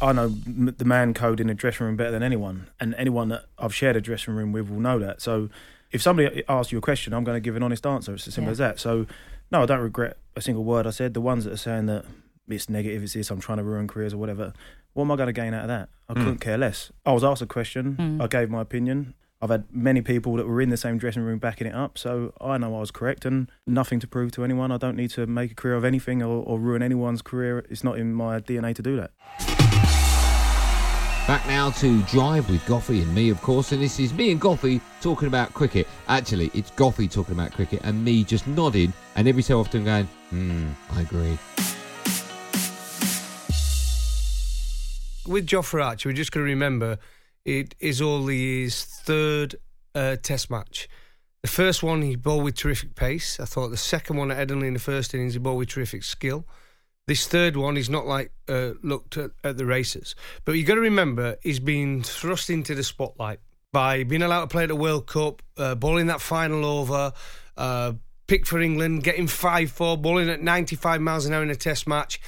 I 0.00 0.12
know 0.12 0.28
the 0.28 0.84
man 0.84 1.14
code 1.14 1.40
in 1.40 1.46
the 1.46 1.54
dressing 1.54 1.86
room 1.86 1.96
better 1.96 2.10
than 2.10 2.22
anyone, 2.22 2.68
and 2.78 2.94
anyone 2.96 3.28
that 3.30 3.44
I've 3.58 3.74
shared 3.74 3.96
a 3.96 4.00
dressing 4.00 4.34
room 4.34 4.52
with 4.52 4.68
will 4.68 4.80
know 4.80 4.98
that. 4.98 5.22
So, 5.22 5.48
if 5.92 6.02
somebody 6.02 6.42
asks 6.48 6.72
you 6.72 6.78
a 6.78 6.82
question, 6.82 7.14
I'm 7.14 7.24
going 7.24 7.36
to 7.36 7.40
give 7.40 7.56
an 7.56 7.62
honest 7.62 7.86
answer. 7.86 8.12
It's 8.14 8.26
as 8.28 8.34
simple 8.34 8.48
Yeah. 8.48 8.52
as 8.52 8.58
that. 8.58 8.80
So, 8.80 9.06
no, 9.50 9.62
I 9.62 9.66
don't 9.66 9.80
regret 9.80 10.18
a 10.34 10.40
single 10.40 10.64
word 10.64 10.86
I 10.86 10.90
said. 10.90 11.14
The 11.14 11.20
ones 11.20 11.44
that 11.44 11.52
are 11.52 11.56
saying 11.56 11.86
that 11.86 12.04
it's 12.48 12.68
negative, 12.68 13.02
it's 13.04 13.14
this, 13.14 13.30
I'm 13.30 13.40
trying 13.40 13.58
to 13.58 13.64
ruin 13.64 13.86
careers 13.88 14.12
or 14.12 14.18
whatever. 14.18 14.52
What 14.92 15.04
am 15.04 15.12
I 15.12 15.16
going 15.16 15.28
to 15.28 15.32
gain 15.32 15.54
out 15.54 15.62
of 15.62 15.68
that? 15.68 15.88
I 16.08 16.12
Mm. 16.12 16.16
couldn't 16.16 16.38
care 16.40 16.58
less. 16.58 16.92
I 17.06 17.12
was 17.12 17.24
asked 17.24 17.42
a 17.42 17.46
question. 17.46 17.96
Mm. 17.98 18.22
I 18.22 18.26
gave 18.26 18.50
my 18.50 18.60
opinion. 18.60 19.14
I've 19.40 19.50
had 19.50 19.64
many 19.70 20.00
people 20.00 20.34
that 20.36 20.46
were 20.46 20.60
in 20.62 20.70
the 20.70 20.76
same 20.78 20.96
dressing 20.98 21.22
room 21.22 21.38
backing 21.38 21.66
it 21.66 21.74
up, 21.74 21.98
so 21.98 22.32
I 22.40 22.56
know 22.58 22.74
I 22.76 22.80
was 22.80 22.90
correct 22.90 23.24
and 23.26 23.50
nothing 23.66 24.00
to 24.00 24.06
prove 24.06 24.32
to 24.32 24.44
anyone. 24.44 24.72
I 24.72 24.78
don't 24.78 24.96
need 24.96 25.10
to 25.10 25.26
make 25.26 25.52
a 25.52 25.54
career 25.54 25.74
of 25.76 25.84
anything 25.84 26.22
or, 26.22 26.42
or 26.42 26.58
ruin 26.58 26.82
anyone's 26.82 27.20
career. 27.22 27.64
It's 27.70 27.84
not 27.84 27.98
in 27.98 28.14
my 28.14 28.40
DNA 28.40 28.74
to 28.74 28.82
do 28.82 28.96
that. 28.96 29.10
Back 31.26 31.46
now 31.48 31.70
to 31.70 32.02
Drive 32.02 32.48
with 32.48 32.64
Goffey 32.66 33.02
and 33.02 33.12
me, 33.14 33.30
of 33.30 33.42
course, 33.42 33.72
and 33.72 33.82
this 33.82 33.98
is 33.98 34.14
me 34.14 34.30
and 34.30 34.40
Goffey 34.40 34.80
talking 35.00 35.26
about 35.26 35.52
cricket. 35.54 35.88
Actually, 36.06 36.52
it's 36.54 36.70
Goffey 36.70 37.10
talking 37.10 37.34
about 37.34 37.52
cricket 37.52 37.80
and 37.82 38.04
me 38.04 38.22
just 38.22 38.46
nodding 38.46 38.92
and 39.16 39.26
every 39.26 39.42
so 39.42 39.58
often 39.58 39.84
going, 39.84 40.06
hmm, 40.30 40.68
I 40.92 41.00
agree. 41.00 41.36
with 45.26 45.46
Jofra 45.46 45.84
Archer, 45.84 46.08
we're 46.08 46.14
just 46.14 46.32
going 46.32 46.44
to 46.44 46.50
remember 46.50 46.98
it 47.44 47.74
is 47.80 48.00
only 48.00 48.62
his 48.62 48.84
third 48.84 49.56
uh, 49.94 50.16
Test 50.22 50.50
match. 50.50 50.88
The 51.42 51.48
first 51.48 51.82
one 51.82 52.02
he 52.02 52.16
bowled 52.16 52.44
with 52.44 52.56
terrific 52.56 52.94
pace. 52.94 53.38
I 53.38 53.44
thought 53.44 53.68
the 53.68 53.76
second 53.76 54.16
one 54.16 54.30
at 54.30 54.48
Headingley 54.48 54.66
in 54.66 54.74
the 54.74 54.80
first 54.80 55.14
innings 55.14 55.34
he 55.34 55.38
bowled 55.38 55.58
with 55.58 55.68
terrific 55.68 56.02
skill. 56.02 56.44
This 57.06 57.28
third 57.28 57.56
one 57.56 57.76
is 57.76 57.88
not 57.88 58.06
like 58.06 58.32
uh, 58.48 58.72
looked 58.82 59.16
at, 59.16 59.30
at 59.44 59.56
the 59.56 59.64
races, 59.64 60.16
but 60.44 60.52
you've 60.52 60.66
got 60.66 60.74
to 60.74 60.80
remember 60.80 61.36
he's 61.40 61.60
been 61.60 62.02
thrust 62.02 62.50
into 62.50 62.74
the 62.74 62.82
spotlight 62.82 63.38
by 63.72 64.02
being 64.02 64.22
allowed 64.22 64.40
to 64.40 64.46
play 64.48 64.64
at 64.64 64.70
the 64.70 64.76
World 64.76 65.06
Cup, 65.06 65.40
uh, 65.56 65.76
bowling 65.76 66.06
that 66.06 66.20
final 66.20 66.64
over, 66.64 67.12
uh, 67.56 67.92
picked 68.26 68.48
for 68.48 68.60
England, 68.60 69.04
getting 69.04 69.28
five 69.28 69.70
four, 69.70 69.96
bowling 69.96 70.28
at 70.28 70.42
ninety 70.42 70.74
five 70.74 71.00
miles 71.00 71.26
an 71.26 71.32
hour 71.32 71.44
in 71.44 71.50
a 71.50 71.54
Test 71.54 71.86
match. 71.86 72.20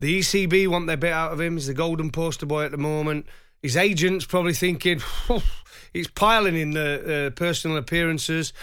The 0.00 0.20
ECB 0.20 0.68
want 0.68 0.86
their 0.86 0.96
bit 0.96 1.12
out 1.12 1.32
of 1.32 1.40
him. 1.40 1.54
He's 1.54 1.66
the 1.66 1.74
golden 1.74 2.10
poster 2.10 2.46
boy 2.46 2.64
at 2.64 2.70
the 2.70 2.78
moment. 2.78 3.26
His 3.62 3.76
agent's 3.76 4.24
probably 4.24 4.54
thinking 4.54 5.00
he's 5.92 6.08
piling 6.08 6.56
in 6.56 6.70
the 6.70 7.26
uh, 7.26 7.30
personal 7.30 7.76
appearances. 7.76 8.54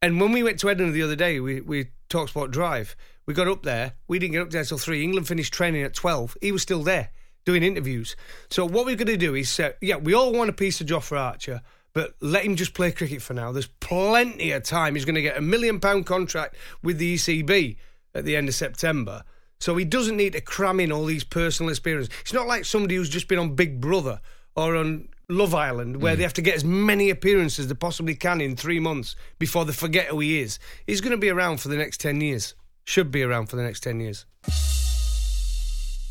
And 0.00 0.20
when 0.20 0.32
we 0.32 0.42
went 0.42 0.58
to 0.60 0.70
Edinburgh 0.70 0.92
the 0.92 1.02
other 1.02 1.16
day, 1.16 1.38
we 1.40 1.60
we 1.60 1.88
talked 2.08 2.30
about 2.30 2.50
drive. 2.50 2.96
We 3.26 3.34
got 3.34 3.48
up 3.48 3.62
there. 3.62 3.94
We 4.08 4.18
didn't 4.18 4.32
get 4.32 4.42
up 4.42 4.50
there 4.50 4.64
till 4.64 4.78
three. 4.78 5.02
England 5.02 5.28
finished 5.28 5.52
training 5.52 5.82
at 5.82 5.94
twelve. 5.94 6.36
He 6.40 6.52
was 6.52 6.62
still 6.62 6.82
there 6.82 7.10
doing 7.44 7.62
interviews. 7.62 8.16
So 8.50 8.64
what 8.64 8.84
we're 8.84 8.96
going 8.96 9.06
to 9.06 9.16
do 9.16 9.34
is, 9.34 9.48
say, 9.48 9.74
yeah, 9.80 9.96
we 9.96 10.14
all 10.14 10.32
want 10.32 10.50
a 10.50 10.52
piece 10.52 10.80
of 10.80 10.88
Jofra 10.88 11.18
Archer, 11.18 11.62
but 11.92 12.14
let 12.20 12.44
him 12.44 12.56
just 12.56 12.74
play 12.74 12.90
cricket 12.90 13.22
for 13.22 13.34
now. 13.34 13.52
There's 13.52 13.68
plenty 13.80 14.50
of 14.50 14.64
time. 14.64 14.96
He's 14.96 15.04
going 15.04 15.14
to 15.14 15.22
get 15.22 15.38
a 15.38 15.40
million 15.40 15.80
pound 15.80 16.06
contract 16.06 16.56
with 16.82 16.98
the 16.98 17.14
ECB 17.14 17.76
at 18.14 18.24
the 18.24 18.36
end 18.36 18.48
of 18.48 18.54
September. 18.54 19.22
So 19.60 19.76
he 19.76 19.84
doesn't 19.84 20.16
need 20.16 20.34
to 20.34 20.40
cram 20.40 20.80
in 20.80 20.92
all 20.92 21.06
these 21.06 21.24
personal 21.24 21.70
experiences. 21.70 22.12
It's 22.20 22.32
not 22.32 22.46
like 22.46 22.64
somebody 22.64 22.96
who's 22.96 23.08
just 23.08 23.28
been 23.28 23.38
on 23.38 23.54
Big 23.54 23.80
Brother 23.80 24.20
or 24.54 24.76
on 24.76 25.08
Love 25.28 25.54
Island 25.54 26.02
where 26.02 26.14
mm. 26.14 26.18
they 26.18 26.22
have 26.22 26.34
to 26.34 26.42
get 26.42 26.56
as 26.56 26.64
many 26.64 27.10
appearances 27.10 27.60
as 27.60 27.68
they 27.68 27.74
possibly 27.74 28.14
can 28.14 28.40
in 28.40 28.56
three 28.56 28.80
months 28.80 29.16
before 29.38 29.64
they 29.64 29.72
forget 29.72 30.08
who 30.08 30.20
he 30.20 30.40
is. 30.40 30.58
He's 30.86 31.00
going 31.00 31.12
to 31.12 31.16
be 31.16 31.30
around 31.30 31.60
for 31.60 31.68
the 31.68 31.76
next 31.76 32.00
10 32.00 32.20
years. 32.20 32.54
Should 32.86 33.10
be 33.10 33.24
around 33.24 33.46
for 33.46 33.56
the 33.56 33.64
next 33.64 33.80
10 33.80 33.98
years. 33.98 34.26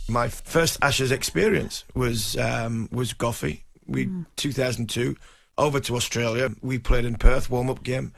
My 0.09 0.27
first 0.27 0.77
Ashes 0.81 1.09
experience 1.09 1.85
was 1.95 2.37
um, 2.37 2.89
was 2.91 3.13
Goffey. 3.13 3.61
We 3.87 4.09
2002 4.35 5.15
over 5.57 5.79
to 5.79 5.95
Australia. 5.95 6.49
We 6.61 6.77
played 6.77 7.05
in 7.05 7.15
Perth 7.15 7.49
warm 7.49 7.69
up 7.69 7.81
game, 7.81 8.11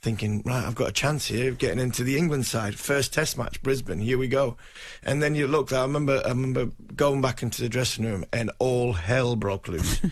thinking 0.00 0.40
right, 0.46 0.64
I've 0.64 0.76
got 0.76 0.88
a 0.88 0.92
chance 0.92 1.26
here 1.26 1.50
of 1.50 1.58
getting 1.58 1.80
into 1.80 2.04
the 2.04 2.16
England 2.16 2.46
side. 2.46 2.76
First 2.76 3.12
Test 3.12 3.36
match, 3.36 3.60
Brisbane. 3.62 3.98
Here 3.98 4.16
we 4.16 4.28
go. 4.28 4.56
And 5.02 5.20
then 5.20 5.34
you 5.34 5.48
looked. 5.48 5.72
I 5.72 5.82
remember. 5.82 6.22
I 6.24 6.28
remember 6.28 6.70
going 6.94 7.20
back 7.20 7.42
into 7.42 7.60
the 7.60 7.68
dressing 7.68 8.04
room 8.04 8.24
and 8.32 8.52
all 8.60 8.92
hell 8.92 9.34
broke 9.34 9.66
loose. 9.66 10.00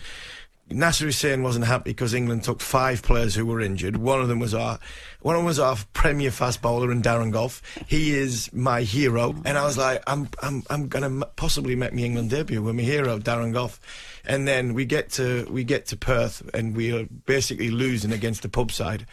Nasser 0.69 1.05
Hussain 1.05 1.43
wasn't 1.43 1.65
happy 1.65 1.91
because 1.91 2.15
England 2.15 2.43
took 2.43 2.59
five 2.59 3.03
players 3.03 3.35
who 3.35 3.45
were 3.45 3.61
injured. 3.61 3.97
One 3.97 4.19
of 4.19 4.27
them 4.27 4.39
was 4.39 4.55
our, 4.55 4.79
one 5.21 5.35
of 5.35 5.39
them 5.39 5.45
was 5.45 5.59
our 5.59 5.77
premier 5.93 6.31
fast 6.31 6.61
bowler 6.61 6.91
in 6.91 7.03
Darren 7.03 7.31
Gough. 7.31 7.61
He 7.87 8.15
is 8.15 8.51
my 8.51 8.81
hero, 8.81 9.35
and 9.45 9.59
I 9.59 9.63
was 9.63 9.77
like, 9.77 10.01
I'm, 10.07 10.27
I'm, 10.41 10.63
I'm 10.69 10.87
gonna 10.87 11.25
possibly 11.35 11.75
make 11.75 11.93
my 11.93 12.01
England 12.01 12.31
debut 12.31 12.63
with 12.63 12.75
my 12.75 12.81
hero, 12.81 13.19
Darren 13.19 13.53
Gough. 13.53 13.79
And 14.25 14.47
then 14.47 14.73
we 14.73 14.85
get 14.85 15.11
to, 15.11 15.45
we 15.51 15.63
get 15.63 15.85
to 15.87 15.97
Perth, 15.97 16.49
and 16.55 16.75
we 16.75 16.91
are 16.97 17.05
basically 17.25 17.69
losing 17.69 18.11
against 18.11 18.41
the 18.41 18.49
pub 18.49 18.71
side. 18.71 19.05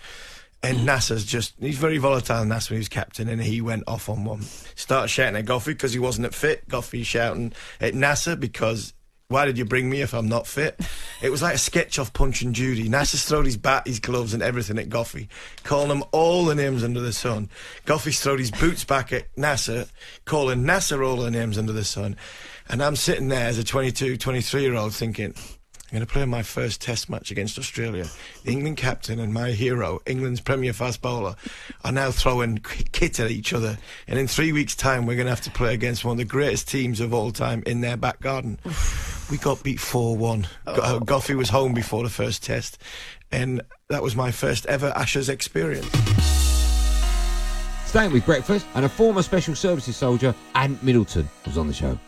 And 0.62 0.78
mm. 0.78 0.84
Nasser's 0.84 1.24
just, 1.24 1.54
he's 1.60 1.76
very 1.76 1.98
volatile, 1.98 2.44
Nasser, 2.46 2.76
was 2.76 2.88
captain, 2.88 3.28
and 3.28 3.42
he 3.42 3.60
went 3.60 3.84
off 3.86 4.08
on 4.08 4.24
one. 4.24 4.42
Started 4.74 5.08
shouting 5.08 5.36
at 5.36 5.44
Goffey 5.44 5.66
because 5.66 5.92
he 5.92 5.98
wasn't 5.98 6.24
at 6.24 6.34
fit. 6.34 6.66
Goffey 6.68 7.04
shouting 7.04 7.52
at 7.80 7.94
Nasser 7.94 8.36
because 8.36 8.94
Why 9.32 9.46
did 9.46 9.56
you 9.56 9.64
bring 9.64 9.88
me 9.88 10.02
if 10.02 10.12
I'm 10.12 10.28
not 10.28 10.46
fit? 10.46 10.78
It 11.22 11.30
was 11.30 11.40
like 11.40 11.54
a 11.54 11.58
sketch 11.58 11.98
of 11.98 12.12
Punch 12.12 12.42
and 12.42 12.54
Judy. 12.54 12.88
Nasser's 12.88 13.24
throwed 13.24 13.46
his 13.46 13.56
bat, 13.56 13.86
his 13.86 13.98
gloves, 13.98 14.34
and 14.34 14.42
everything 14.42 14.78
at 14.78 14.90
Goffey, 14.90 15.28
calling 15.64 15.90
him 15.90 16.04
all 16.12 16.44
the 16.44 16.54
names 16.54 16.84
under 16.84 17.00
the 17.00 17.12
sun. 17.12 17.48
Goffey's 17.86 18.20
throwed 18.20 18.40
his 18.40 18.50
boots 18.50 18.84
back 18.84 19.12
at 19.12 19.26
Nasser, 19.36 19.86
calling 20.26 20.64
Nasser 20.64 21.02
all 21.02 21.16
the 21.16 21.30
names 21.30 21.56
under 21.56 21.72
the 21.72 21.84
sun. 21.84 22.16
And 22.68 22.82
I'm 22.82 22.94
sitting 22.94 23.28
there 23.28 23.46
as 23.48 23.58
a 23.58 23.64
22, 23.64 24.18
23 24.18 24.62
year 24.62 24.74
old 24.74 24.94
thinking, 24.94 25.34
I'm 25.92 25.98
going 25.98 26.06
to 26.06 26.12
play 26.14 26.24
my 26.24 26.42
first 26.42 26.80
test 26.80 27.10
match 27.10 27.30
against 27.30 27.58
Australia. 27.58 28.06
The 28.44 28.52
England 28.52 28.78
captain 28.78 29.20
and 29.20 29.30
my 29.30 29.50
hero, 29.50 30.00
England's 30.06 30.40
premier 30.40 30.72
fast 30.72 31.02
bowler, 31.02 31.36
are 31.84 31.92
now 31.92 32.10
throwing 32.10 32.60
kit 32.92 33.20
at 33.20 33.30
each 33.30 33.52
other. 33.52 33.76
And 34.08 34.18
in 34.18 34.26
three 34.26 34.52
weeks' 34.52 34.74
time, 34.74 35.04
we're 35.04 35.16
going 35.16 35.26
to 35.26 35.32
have 35.32 35.42
to 35.42 35.50
play 35.50 35.74
against 35.74 36.02
one 36.02 36.12
of 36.12 36.16
the 36.16 36.24
greatest 36.24 36.66
teams 36.66 37.00
of 37.00 37.12
all 37.12 37.30
time 37.30 37.62
in 37.66 37.82
their 37.82 37.98
back 37.98 38.20
garden. 38.20 38.58
we 39.30 39.36
got 39.36 39.62
beat 39.62 39.80
4 39.80 40.16
1. 40.16 40.46
Oh. 40.66 41.00
Goffey 41.04 41.36
was 41.36 41.50
home 41.50 41.74
before 41.74 42.02
the 42.04 42.08
first 42.08 42.42
test. 42.42 42.78
And 43.30 43.60
that 43.90 44.02
was 44.02 44.16
my 44.16 44.30
first 44.30 44.64
ever 44.64 44.94
Ashes 44.96 45.28
experience. 45.28 45.90
Staying 47.84 48.12
with 48.12 48.24
breakfast, 48.24 48.64
and 48.74 48.86
a 48.86 48.88
former 48.88 49.20
special 49.20 49.54
services 49.54 49.94
soldier, 49.94 50.34
Ant 50.54 50.82
Middleton, 50.82 51.28
was 51.44 51.58
on 51.58 51.66
the 51.66 51.74
show. 51.74 51.98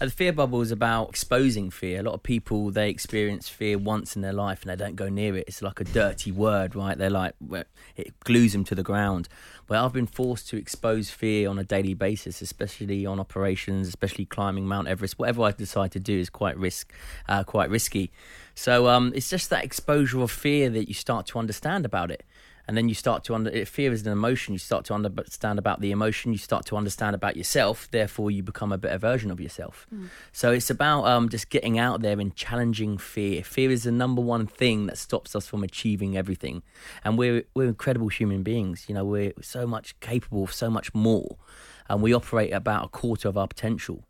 Uh, 0.00 0.06
The 0.06 0.10
fear 0.10 0.32
bubble 0.32 0.62
is 0.62 0.70
about 0.70 1.10
exposing 1.10 1.70
fear. 1.70 2.00
A 2.00 2.02
lot 2.02 2.14
of 2.14 2.22
people 2.22 2.70
they 2.70 2.88
experience 2.88 3.48
fear 3.48 3.78
once 3.78 4.16
in 4.16 4.22
their 4.22 4.32
life 4.32 4.62
and 4.62 4.70
they 4.70 4.76
don't 4.76 4.96
go 4.96 5.08
near 5.08 5.36
it. 5.36 5.44
It's 5.46 5.62
like 5.62 5.80
a 5.80 5.84
dirty 5.84 6.32
word, 6.32 6.74
right? 6.74 6.96
They're 6.96 7.10
like 7.10 7.34
it 7.96 8.18
glues 8.20 8.52
them 8.52 8.64
to 8.64 8.74
the 8.74 8.82
ground. 8.82 9.28
But 9.66 9.84
I've 9.84 9.92
been 9.92 10.06
forced 10.06 10.48
to 10.48 10.56
expose 10.56 11.10
fear 11.10 11.48
on 11.48 11.58
a 11.58 11.64
daily 11.64 11.94
basis, 11.94 12.42
especially 12.42 13.06
on 13.06 13.20
operations, 13.20 13.86
especially 13.88 14.24
climbing 14.24 14.66
Mount 14.66 14.88
Everest. 14.88 15.18
Whatever 15.18 15.42
I 15.42 15.52
decide 15.52 15.92
to 15.92 16.00
do 16.00 16.18
is 16.18 16.28
quite 16.28 16.56
risk, 16.56 16.92
uh, 17.28 17.44
quite 17.44 17.70
risky. 17.70 18.10
So 18.54 18.88
um, 18.88 19.12
it's 19.14 19.30
just 19.30 19.48
that 19.50 19.64
exposure 19.64 20.22
of 20.22 20.30
fear 20.30 20.70
that 20.70 20.88
you 20.88 20.94
start 20.94 21.26
to 21.26 21.38
understand 21.38 21.84
about 21.84 22.10
it 22.10 22.24
and 22.70 22.76
then 22.76 22.88
you 22.88 22.94
start 22.94 23.24
to 23.24 23.34
under 23.34 23.50
if 23.50 23.68
fear 23.68 23.90
is 23.90 24.06
an 24.06 24.12
emotion 24.12 24.52
you 24.52 24.58
start 24.60 24.84
to 24.84 24.94
understand 24.94 25.58
about 25.58 25.80
the 25.80 25.90
emotion 25.90 26.30
you 26.30 26.38
start 26.38 26.64
to 26.64 26.76
understand 26.76 27.16
about 27.16 27.36
yourself 27.36 27.90
therefore 27.90 28.30
you 28.30 28.44
become 28.44 28.70
a 28.70 28.78
better 28.78 28.96
version 28.96 29.32
of 29.32 29.40
yourself. 29.40 29.88
So 30.30 30.52
it's 30.52 30.70
about 30.70 31.04
um, 31.04 31.28
just 31.28 31.50
getting 31.50 31.80
out 31.80 32.00
there 32.00 32.20
and 32.20 32.32
challenging 32.36 32.96
fear. 32.96 33.42
Fear 33.42 33.72
is 33.72 33.82
the 33.82 33.90
number 33.90 34.22
one 34.22 34.46
thing 34.46 34.86
that 34.86 34.98
stops 34.98 35.34
us 35.34 35.48
from 35.48 35.64
achieving 35.64 36.16
everything. 36.16 36.62
And 37.04 37.18
we're 37.18 37.42
we're 37.56 37.66
incredible 37.66 38.06
human 38.06 38.44
beings 38.44 38.84
you 38.88 38.94
know 38.94 39.04
we're 39.04 39.32
so 39.42 39.66
much 39.66 39.98
capable 39.98 40.44
of 40.44 40.52
so 40.52 40.70
much 40.70 40.94
more. 40.94 41.38
And 41.88 42.02
we 42.02 42.12
operate 42.12 42.52
about 42.52 42.84
a 42.84 42.88
quarter 42.88 43.26
of 43.26 43.36
our 43.36 43.48
potential 43.48 44.04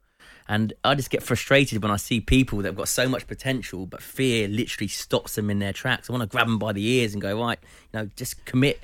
and 0.48 0.72
I 0.84 0.94
just 0.94 1.10
get 1.10 1.22
frustrated 1.22 1.82
when 1.82 1.92
I 1.92 1.96
see 1.96 2.20
people 2.20 2.58
that 2.58 2.68
have 2.68 2.76
got 2.76 2.88
so 2.88 3.08
much 3.08 3.26
potential, 3.26 3.86
but 3.86 4.02
fear 4.02 4.48
literally 4.48 4.88
stops 4.88 5.36
them 5.36 5.50
in 5.50 5.58
their 5.58 5.72
tracks. 5.72 6.10
I 6.10 6.12
want 6.12 6.22
to 6.22 6.28
grab 6.28 6.46
them 6.46 6.58
by 6.58 6.72
the 6.72 6.84
ears 6.84 7.12
and 7.12 7.22
go, 7.22 7.40
right, 7.40 7.58
you 7.92 8.00
know, 8.00 8.10
just 8.16 8.44
commit, 8.44 8.82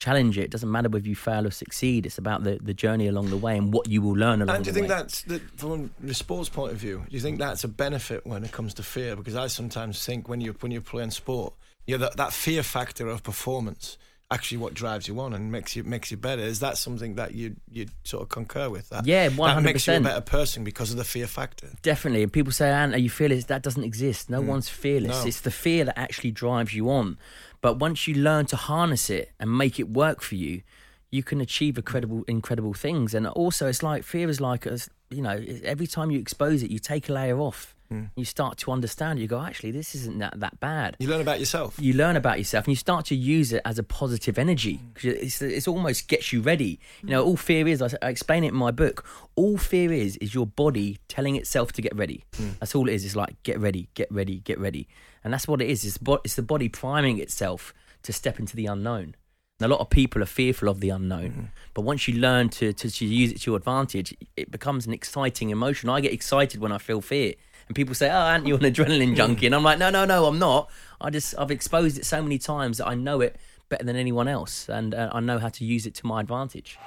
challenge 0.00 0.38
it. 0.38 0.44
It 0.44 0.50
doesn't 0.50 0.70
matter 0.70 0.88
whether 0.88 1.06
you 1.06 1.14
fail 1.14 1.46
or 1.46 1.50
succeed. 1.50 2.06
It's 2.06 2.18
about 2.18 2.44
the, 2.44 2.58
the 2.62 2.74
journey 2.74 3.06
along 3.06 3.30
the 3.30 3.36
way 3.36 3.56
and 3.56 3.72
what 3.72 3.88
you 3.88 4.00
will 4.00 4.16
learn 4.16 4.40
along 4.40 4.46
the 4.46 4.52
way. 4.52 4.56
And 4.56 4.64
do 4.64 4.70
you 4.70 4.74
think 4.74 4.88
way. 4.88 4.96
that's 4.96 5.22
the, 5.22 5.40
from 5.56 5.90
the 6.00 6.14
sports 6.14 6.48
point 6.48 6.72
of 6.72 6.78
view? 6.78 7.04
Do 7.08 7.14
you 7.14 7.20
think 7.20 7.38
that's 7.38 7.64
a 7.64 7.68
benefit 7.68 8.26
when 8.26 8.44
it 8.44 8.52
comes 8.52 8.74
to 8.74 8.82
fear? 8.82 9.16
Because 9.16 9.36
I 9.36 9.46
sometimes 9.48 10.04
think 10.04 10.28
when 10.28 10.40
you 10.40 10.54
when 10.60 10.72
you're 10.72 10.80
playing 10.80 11.10
sport, 11.10 11.54
yeah, 11.86 11.98
that 11.98 12.16
that 12.16 12.32
fear 12.32 12.62
factor 12.62 13.08
of 13.08 13.22
performance 13.22 13.98
actually 14.30 14.58
what 14.58 14.74
drives 14.74 15.06
you 15.06 15.18
on 15.20 15.32
and 15.34 15.52
makes 15.52 15.76
you 15.76 15.84
makes 15.84 16.10
you 16.10 16.16
better. 16.16 16.42
Is 16.42 16.60
that 16.60 16.78
something 16.78 17.14
that 17.16 17.34
you 17.34 17.56
you 17.70 17.86
sort 18.04 18.22
of 18.22 18.28
concur 18.28 18.68
with? 18.70 18.88
That 18.88 19.06
Yeah, 19.06 19.28
That 19.28 19.62
makes 19.62 19.86
you 19.86 19.94
a 19.94 20.00
better 20.00 20.20
person 20.20 20.64
because 20.64 20.90
of 20.90 20.96
the 20.96 21.04
fear 21.04 21.26
factor. 21.26 21.70
Definitely. 21.82 22.22
And 22.22 22.32
people 22.32 22.52
say, 22.52 22.70
Ant, 22.70 22.94
are 22.94 22.98
you 22.98 23.10
fearless? 23.10 23.44
That 23.44 23.62
doesn't 23.62 23.84
exist. 23.84 24.30
No 24.30 24.40
Mm. 24.42 24.46
one's 24.46 24.68
fearless. 24.68 25.22
No. 25.22 25.26
It's 25.28 25.40
the 25.40 25.50
fear 25.50 25.84
that 25.84 25.98
actually 25.98 26.30
drives 26.32 26.74
you 26.74 26.90
on. 26.90 27.18
But 27.60 27.78
once 27.78 28.06
you 28.08 28.14
learn 28.14 28.46
to 28.46 28.56
harness 28.56 29.08
it 29.08 29.32
and 29.38 29.56
make 29.56 29.78
it 29.78 29.88
work 29.88 30.20
for 30.20 30.34
you, 30.34 30.62
you 31.10 31.22
can 31.22 31.40
achieve 31.40 31.78
incredible, 31.78 32.24
incredible 32.26 32.74
things. 32.74 33.14
And 33.14 33.26
also, 33.26 33.68
it's 33.68 33.82
like 33.82 34.02
fear 34.02 34.28
is 34.28 34.40
like, 34.40 34.66
a, 34.66 34.78
you 35.10 35.22
know, 35.22 35.42
every 35.62 35.86
time 35.86 36.10
you 36.10 36.18
expose 36.18 36.62
it, 36.62 36.70
you 36.70 36.78
take 36.78 37.08
a 37.08 37.12
layer 37.12 37.38
off. 37.38 37.73
Mm. 37.92 38.10
You 38.16 38.24
start 38.24 38.56
to 38.58 38.72
understand. 38.72 39.18
You 39.18 39.26
go, 39.26 39.40
actually, 39.40 39.70
this 39.70 39.94
isn't 39.94 40.18
that, 40.18 40.40
that 40.40 40.58
bad. 40.60 40.96
You 40.98 41.08
learn 41.08 41.20
about 41.20 41.38
yourself. 41.38 41.76
You 41.78 41.92
learn 41.92 42.16
about 42.16 42.38
yourself, 42.38 42.64
and 42.64 42.72
you 42.72 42.76
start 42.76 43.04
to 43.06 43.14
use 43.14 43.52
it 43.52 43.62
as 43.64 43.78
a 43.78 43.82
positive 43.82 44.38
energy. 44.38 44.76
Hmm. 44.76 44.88
'Cause 44.94 45.04
It's, 45.04 45.42
it's 45.42 45.68
almost 45.68 46.08
gets 46.08 46.32
you 46.32 46.40
ready. 46.40 46.78
You 47.02 47.10
know, 47.10 47.24
all 47.24 47.36
fear 47.36 47.68
is. 47.68 47.82
I, 47.82 47.90
I 48.02 48.08
explain 48.08 48.42
it 48.44 48.48
in 48.48 48.56
my 48.56 48.70
book. 48.70 49.04
All 49.36 49.58
fear 49.58 49.92
is 49.92 50.16
is 50.18 50.34
your 50.34 50.46
body 50.46 50.98
telling 51.08 51.36
itself 51.36 51.72
to 51.72 51.82
get 51.82 51.94
ready. 51.94 52.24
Hmm. 52.36 52.50
That's 52.60 52.74
all 52.74 52.88
it 52.88 52.94
is. 52.94 53.04
It's 53.04 53.16
like 53.16 53.40
get 53.42 53.58
ready, 53.60 53.88
get 53.94 54.10
ready, 54.10 54.40
get 54.40 54.58
ready, 54.58 54.88
and 55.22 55.32
that's 55.32 55.46
what 55.46 55.60
it 55.60 55.68
is. 55.68 55.84
It's, 55.84 55.98
bo- 55.98 56.20
it's 56.24 56.36
the 56.36 56.42
body 56.42 56.68
priming 56.68 57.18
itself 57.20 57.74
to 58.02 58.12
step 58.12 58.38
into 58.38 58.56
the 58.56 58.66
unknown. 58.66 59.14
And 59.60 59.66
a 59.66 59.68
lot 59.68 59.80
of 59.80 59.88
people 59.88 60.20
are 60.20 60.26
fearful 60.26 60.68
of 60.68 60.80
the 60.80 60.88
unknown, 60.90 61.30
hmm. 61.30 61.44
but 61.74 61.82
once 61.82 62.08
you 62.08 62.14
learn 62.18 62.48
to, 62.50 62.72
to 62.72 62.90
to 62.90 63.04
use 63.06 63.30
it 63.30 63.40
to 63.42 63.50
your 63.52 63.56
advantage, 63.58 64.12
it 64.36 64.50
becomes 64.50 64.84
an 64.86 64.92
exciting 64.92 65.50
emotion. 65.50 65.88
I 65.88 66.00
get 66.00 66.12
excited 66.12 66.60
when 66.60 66.72
I 66.72 66.78
feel 66.78 67.00
fear. 67.00 67.34
And 67.68 67.74
people 67.74 67.94
say, 67.94 68.08
"Oh, 68.10 68.14
aren't 68.14 68.46
you 68.46 68.54
an 68.56 68.62
adrenaline 68.62 69.16
junkie?" 69.20 69.46
And 69.46 69.54
I'm 69.54 69.62
like, 69.62 69.78
"No, 69.78 69.90
no, 69.90 70.04
no, 70.04 70.26
I'm 70.26 70.38
not. 70.38 70.70
I 71.00 71.10
just 71.10 71.34
I've 71.38 71.50
exposed 71.50 71.98
it 71.98 72.04
so 72.04 72.22
many 72.22 72.38
times 72.38 72.78
that 72.78 72.86
I 72.86 72.94
know 72.94 73.20
it 73.20 73.36
better 73.68 73.84
than 73.84 73.96
anyone 73.96 74.28
else, 74.28 74.68
and 74.68 74.94
uh, 74.94 75.10
I 75.12 75.20
know 75.20 75.38
how 75.38 75.48
to 75.48 75.64
use 75.64 75.86
it 75.86 75.94
to 75.96 76.06
my 76.06 76.20
advantage." 76.20 76.78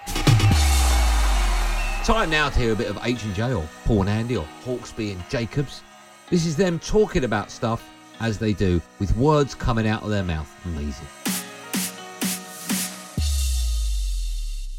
Time 2.06 2.30
now 2.30 2.50
to 2.50 2.60
hear 2.60 2.72
a 2.72 2.76
bit 2.76 2.88
of 2.88 2.98
H 3.04 3.24
and 3.24 3.36
J 3.36 3.54
or 3.54 3.68
Paul 3.84 4.02
and 4.02 4.10
Andy 4.10 4.38
or 4.38 4.48
Hawksbee 4.64 5.12
and 5.12 5.30
Jacobs. 5.30 5.82
This 6.30 6.46
is 6.46 6.56
them 6.56 6.80
talking 6.80 7.26
about 7.26 7.52
stuff 7.52 7.90
as 8.20 8.38
they 8.38 8.54
do, 8.54 8.82
with 9.00 9.16
words 9.18 9.54
coming 9.54 9.88
out 9.88 10.04
of 10.04 10.10
their 10.10 10.24
mouth. 10.24 10.50
Amazing. 10.66 11.08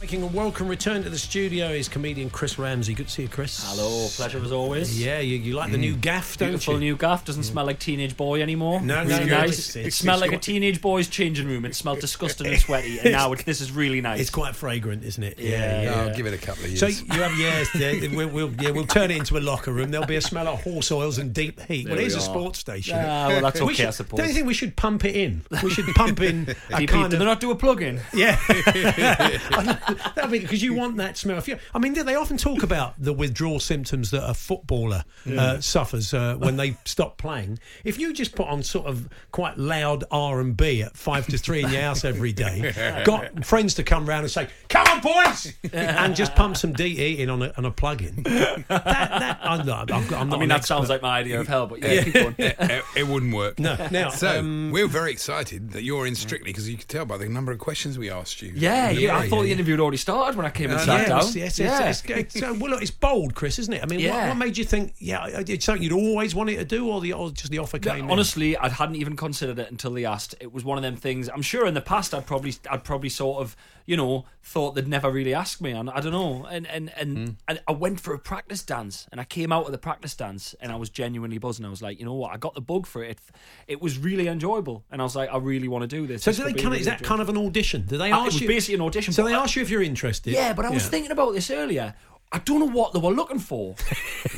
Making 0.09 0.23
a 0.23 0.27
welcome 0.29 0.69
return 0.69 1.03
to 1.03 1.11
the 1.11 1.19
studio 1.19 1.67
is 1.69 1.87
comedian 1.87 2.31
Chris 2.31 2.59
Ramsey. 2.59 2.95
Good 2.95 3.09
to 3.09 3.13
see 3.13 3.23
you, 3.25 3.29
Chris. 3.29 3.63
Hello, 3.63 4.09
pleasure 4.17 4.43
as 4.43 4.53
always. 4.53 4.99
Yeah, 4.99 5.19
you, 5.19 5.37
you 5.37 5.53
like 5.55 5.71
the 5.71 5.77
new 5.77 5.95
gaff, 5.95 6.39
don't 6.39 6.49
Beautiful 6.49 6.75
you? 6.77 6.81
new 6.81 6.97
gaff. 6.97 7.27
Doesn't 7.27 7.43
smell 7.43 7.67
like 7.67 7.79
teenage 7.79 8.17
boy 8.17 8.41
anymore. 8.41 8.81
No, 8.81 9.05
no, 9.05 9.19
really 9.19 9.29
no, 9.29 9.41
nice. 9.41 9.51
it's- 9.59 9.77
it 9.77 9.81
it's- 9.81 9.97
smelled 9.97 10.15
it's 10.15 10.21
like 10.23 10.31
a 10.31 10.37
got- 10.37 10.43
teenage 10.43 10.81
boy's 10.81 11.09
changing 11.09 11.47
room. 11.47 11.67
It 11.67 11.75
smelled 11.77 12.01
disgusting 12.01 12.47
and 12.47 12.59
sweaty, 12.59 12.99
and 13.01 13.13
now 13.13 13.35
it's, 13.35 13.43
this 13.45 13.61
is 13.61 13.71
really 13.71 14.01
nice. 14.01 14.19
It's 14.19 14.31
quite 14.31 14.57
fragrant, 14.57 15.05
isn't 15.05 15.23
it? 15.23 15.39
Yeah, 15.39 15.83
yeah. 15.83 16.01
I'll 16.01 16.15
give 16.17 16.25
it 16.25 16.33
a 16.33 16.39
couple 16.39 16.65
of 16.65 16.71
years. 16.71 16.81
So 16.81 16.87
you 16.87 17.21
have 17.21 17.39
yes, 17.39 17.69
yeah, 17.75 18.09
we'll, 18.17 18.29
we'll 18.29 18.53
yeah 18.63 18.71
we'll 18.71 18.87
turn 18.87 19.11
it 19.11 19.19
into 19.19 19.37
a 19.37 19.41
locker 19.41 19.73
room. 19.73 19.91
There'll 19.91 20.07
be 20.07 20.17
a 20.17 20.23
smell 20.23 20.49
of 20.49 20.63
horse 20.63 20.91
oils 20.91 21.19
and 21.19 21.35
deep 21.35 21.61
heat. 21.65 21.85
There 21.85 21.97
well, 21.97 22.03
it 22.03 22.07
is 22.07 22.15
we 22.15 22.21
a 22.21 22.23
are. 22.23 22.31
sports 22.31 22.61
station. 22.61 22.97
Ah, 22.99 23.29
well, 23.29 23.43
that's 23.43 23.61
We 23.61 23.67
okay, 23.67 23.75
should- 23.75 23.87
I 23.89 23.91
suppose. 23.91 24.17
Don't 24.21 24.29
you 24.29 24.35
think 24.35 24.47
we 24.47 24.55
should 24.55 24.75
pump 24.75 25.05
it 25.05 25.15
in? 25.17 25.43
We 25.63 25.69
should 25.69 25.85
pump 25.95 26.23
in 26.23 26.49
a 26.71 26.77
DP, 26.77 26.89
kind 26.89 27.11
do 27.11 27.17
of 27.17 27.19
they 27.19 27.25
not 27.27 27.41
do 27.41 27.51
a 27.51 27.55
plug-in? 27.55 28.01
Yeah, 28.15 28.39
that'd 30.15 30.31
be 30.31 30.39
because 30.39 30.63
you 30.63 30.75
want 30.75 30.97
that 30.99 31.17
smell. 31.17 31.39
If 31.39 31.49
you, 31.49 31.59
I 31.75 31.79
mean, 31.79 31.95
they 31.95 32.15
often 32.15 32.37
talk 32.37 32.63
about 32.63 32.95
the 32.99 33.13
withdrawal 33.13 33.61
symptoms 33.61 34.11
that 34.11 34.29
a 34.29 34.35
footballer 34.35 35.05
uh, 35.27 35.61
suffers 35.61 36.15
uh, 36.15 36.37
when 36.37 36.57
they 36.57 36.77
stop 36.85 37.19
playing. 37.19 37.59
If 37.85 37.99
you 37.99 38.13
just 38.13 38.35
put 38.35 38.49
on 38.49 38.63
sort 38.63 38.87
of 38.87 39.09
quite 39.33 39.59
loud 39.59 40.05
R 40.11 40.41
and 40.41 40.57
B 40.57 40.83
at 40.83 40.97
five 40.97 41.27
to 41.29 41.39
three 41.39 41.63
in 41.63 41.71
your 41.71 41.83
house 41.83 42.05
every 42.05 42.33
day, 42.33 43.03
got 43.05 43.45
friends 43.45 43.75
to 43.75 43.83
come 43.83 44.07
round 44.07 44.23
and 44.23 44.31
say, 44.31 44.49
"Come 44.69 44.87
on, 44.87 45.01
boys," 45.01 45.55
and 45.73 46.15
just 46.15 46.35
pump 46.35 46.57
some 46.57 46.73
DE 46.73 47.21
in 47.21 47.31
on 47.31 47.43
a, 47.43 47.53
on 47.57 47.65
a 47.65 47.71
plug-in. 47.71 48.23
That, 48.23 48.69
that, 48.69 49.39
I'm 49.43 49.67
not, 49.67 49.91
I'm, 49.91 50.03
I'm 50.15 50.29
not 50.29 50.37
I 50.37 50.41
mean, 50.41 50.43
an 50.43 50.49
that 50.49 50.65
sounds 50.65 50.89
like 50.89 51.03
my 51.03 51.19
idea 51.19 51.41
of 51.41 51.49
hell, 51.49 51.67
but 51.67 51.83
yeah, 51.83 52.05
keep 52.05 52.15
going. 52.15 52.35
it, 52.39 52.85
it 52.97 53.07
wouldn't 53.07 53.35
work. 53.35 53.59
No. 53.59 53.77
Now, 53.91 54.11
so 54.11 54.39
um, 54.39 54.71
we're 54.73 54.89
very 54.89 55.11
excited 55.11 55.73
that 55.73 55.83
you're 55.83 56.07
in 56.07 56.15
Strictly 56.19 56.51
because 56.51 56.69
you 56.69 56.77
could 56.77 56.89
tell 56.89 57.07
by 57.07 57.17
the 57.17 57.29
number 57.29 57.53
of 57.53 57.59
questions 57.59 57.97
we 57.97 58.11
asked 58.11 58.43
you. 58.43 58.53
Yeah, 58.55 58.91
yeah, 58.91 59.17
I 59.17 59.29
thought 59.29 59.45
the 59.45 59.53
interview 59.53 59.77
had 59.79 59.83
already 59.83 59.97
started 59.97 60.37
when 60.37 60.45
I 60.47 60.51
came 60.51 60.71
and 60.71 60.79
Uh, 60.81 60.85
sat 60.85 61.09
down. 61.09 61.19
yes, 61.19 61.37
yes, 61.37 61.59
yes, 61.59 62.03
it's, 62.05 62.35
it's, 62.37 62.43
uh, 62.43 62.55
well, 62.59 62.73
look, 62.73 62.83
it's 62.83 62.91
bold, 62.91 63.35
Chris, 63.35 63.59
isn't 63.59 63.73
it? 63.73 63.83
I 63.83 63.87
mean, 63.87 64.01
what, 64.01 64.05
Yeah. 64.17 64.29
what 64.29 64.37
made 64.37 64.59
you 64.59 64.65
think? 64.65 64.95
Yeah, 64.99 65.27
it's 65.47 65.65
something 65.65 65.83
you'd 65.83 65.93
always 65.93 66.35
wanted 66.35 66.57
to 66.57 66.65
do, 66.65 66.89
or 66.89 67.01
the 67.01 67.13
or 67.13 67.31
just 67.31 67.51
the 67.51 67.59
offer 67.59 67.79
Yeah, 67.83 67.95
came. 67.97 68.05
in? 68.07 68.11
honestly, 68.11 68.57
I 68.57 68.69
hadn't 68.69 68.97
even 68.97 69.17
considered 69.17 69.59
it 69.59 69.71
until 69.71 69.93
they 69.93 70.05
asked. 70.05 70.35
It 70.41 70.53
was 70.53 70.65
one 70.65 70.77
of 70.79 70.83
them 70.83 70.97
things. 70.97 71.29
I'm 71.29 71.43
sure 71.43 71.67
in 71.67 71.75
the 71.75 71.81
past 71.81 72.13
I'd 72.15 72.27
probably 72.27 72.55
I'd 72.71 72.85
probably 72.85 73.09
sort 73.09 73.41
of 73.41 73.57
you 73.89 73.97
know 73.97 74.25
thought 74.43 74.75
they'd 74.75 74.87
never 74.89 75.11
really 75.11 75.35
ask 75.35 75.61
me, 75.61 75.71
and 75.73 75.89
I 75.91 76.01
don't 76.01 76.13
know. 76.13 76.47
And 76.51 76.67
and 76.67 76.93
and, 76.97 77.37
and 77.49 77.61
I 77.67 77.73
went 77.73 78.01
for 78.01 78.13
a 78.15 78.19
practice 78.19 78.63
dance, 78.63 79.07
and 79.11 79.21
I 79.21 79.25
came 79.25 79.51
out 79.53 79.65
of 79.67 79.73
the 79.73 79.79
practice 79.79 80.15
dance, 80.15 80.55
and 80.61 80.71
I 80.71 80.77
was 80.77 80.91
genuinely 80.91 81.39
buzzing. 81.39 81.65
I 81.65 81.71
was 81.71 81.83
like, 81.83 81.99
you 81.99 82.05
know 82.05 82.15
what, 82.15 82.33
I 82.33 82.37
got 82.37 82.55
the 82.55 82.61
bug 82.61 82.87
for 82.87 83.03
it. 83.03 83.11
It, 83.13 83.21
it 83.67 83.81
was 83.83 83.99
really 83.99 84.29
enjoyable, 84.29 84.85
and 84.91 85.01
I 85.01 85.05
was 85.05 85.17
like, 85.17 85.31
I 85.33 85.39
really 85.39 85.69
want 85.69 85.83
to 85.83 85.89
do 85.89 86.07
this. 86.07 86.23
So 86.23 86.33
do 86.33 86.45
they 86.45 86.53
kind 86.53 86.75
of, 86.75 86.81
is 86.81 86.87
that 86.87 87.01
enjoyable. 87.01 87.09
kind 87.09 87.21
of 87.23 87.29
an 87.31 87.39
audition? 87.39 87.87
Do 87.87 87.97
they 87.99 88.13
Uh, 88.13 88.17
ask 88.19 88.23
it 88.23 88.33
was 88.35 88.41
you? 88.43 88.49
basically 88.49 88.75
an 88.77 88.83
audition. 88.83 89.13
So 89.15 89.25
they 89.25 89.35
I- 89.35 89.43
ask 89.43 89.57
you 89.57 89.63
if 89.63 89.71
you're 89.71 89.83
interested. 89.83 90.33
Yeah, 90.35 90.53
but 90.53 90.65
I 90.67 90.71
was 90.71 90.85
Yeah. 90.85 90.91
thinking 90.91 91.11
about 91.11 91.33
this 91.35 91.51
earlier. 91.51 91.95
I 92.31 92.39
don't 92.39 92.61
know 92.61 92.69
what 92.69 92.93
they 92.93 92.99
were 92.99 93.13
looking 93.13 93.39
for. 93.39 93.75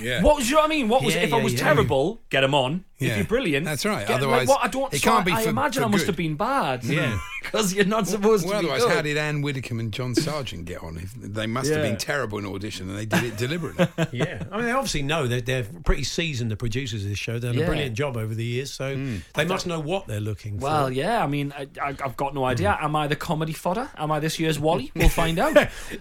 Yeah. 0.01 0.23
What 0.23 0.37
was 0.37 0.49
you 0.49 0.55
know 0.57 0.63
what 0.63 0.67
I 0.71 0.75
mean? 0.75 0.89
What 0.89 1.03
was 1.03 1.15
Yeah, 1.15 1.23
if 1.23 1.33
I 1.33 1.39
yeah, 1.39 1.43
was 1.45 1.53
yeah. 1.55 1.59
terrible? 1.59 2.23
Get 2.31 2.41
them 2.43 2.55
on. 2.55 2.85
Yeah. 2.99 3.11
If 3.11 3.17
you're 3.17 3.27
brilliant, 3.27 3.65
That's 3.65 3.85
right. 3.85 4.07
Get, 4.07 4.17
Otherwise, 4.17 4.47
like, 4.47 4.49
what, 4.49 4.65
I 4.65 4.69
don't. 4.69 4.93
it 4.95 5.01
so 5.01 5.11
can't 5.11 5.23
I, 5.23 5.25
be 5.25 5.33
I 5.33 5.43
for- 5.43 5.49
imagine 5.51 5.83
for 5.83 5.89
I 5.89 5.91
must 5.91 6.03
good. 6.03 6.09
have 6.09 6.17
been 6.17 6.37
bad. 6.37 6.85
Yeah. 6.85 7.19
because 7.43 7.75
you're 7.75 7.87
not 7.87 8.07
supposed 8.07 8.47
well, 8.47 8.61
to 8.61 8.67
be 8.67 8.71
otherwise, 8.71 8.85
good. 8.87 8.97
how 8.97 9.03
did 9.03 9.17
Ann 9.17 9.41
Widdecombe 9.43 9.81
and 9.81 9.93
John 9.93 10.15
Sergeant 10.27 10.67
get 10.67 10.83
on? 10.83 10.99
If 10.99 11.15
they 11.15 11.47
must 11.47 11.71
have 11.71 11.83
Yeah. 11.83 11.91
been 11.91 11.99
terrible 11.99 12.39
in 12.39 12.47
audition, 12.47 12.89
and 12.91 12.99
they 12.99 13.07
did 13.07 13.25
it 13.25 13.37
deliberately. 13.37 13.89
yeah, 14.13 14.43
I 14.53 14.57
mean, 14.57 14.67
they 14.67 14.73
obviously 14.73 15.03
know 15.03 15.27
that 15.27 15.47
they're 15.47 15.65
pretty 15.85 16.05
seasoned. 16.05 16.51
The 16.51 16.57
producers 16.57 17.03
of 17.03 17.09
this 17.09 17.19
show, 17.19 17.33
they've 17.33 17.43
done 17.51 17.55
Yeah. 17.55 17.65
a 17.65 17.67
brilliant 17.67 17.95
job 17.95 18.17
over 18.17 18.35
the 18.35 18.45
years, 18.45 18.71
so 18.73 18.95
hmm. 18.95 19.17
they 19.35 19.45
must 19.47 19.67
know 19.67 19.81
what 19.81 20.07
they're 20.07 20.21
looking 20.21 20.59
for. 20.59 20.65
Well, 20.65 20.91
yeah. 20.91 21.25
I 21.25 21.27
mean, 21.27 21.53
I, 21.57 21.69
I, 21.83 21.89
I've 22.05 22.17
got 22.17 22.35
no 22.35 22.45
idea. 22.45 22.73
Hmm. 22.73 22.85
Am 22.85 22.97
I 22.97 23.07
the 23.07 23.17
comedy 23.17 23.53
fodder? 23.55 23.89
Am 23.97 24.13
I 24.13 24.21
this 24.21 24.39
year's 24.39 24.59
Wally? 24.59 24.93
We'll 24.95 25.09
find 25.09 25.39
out. 25.39 25.57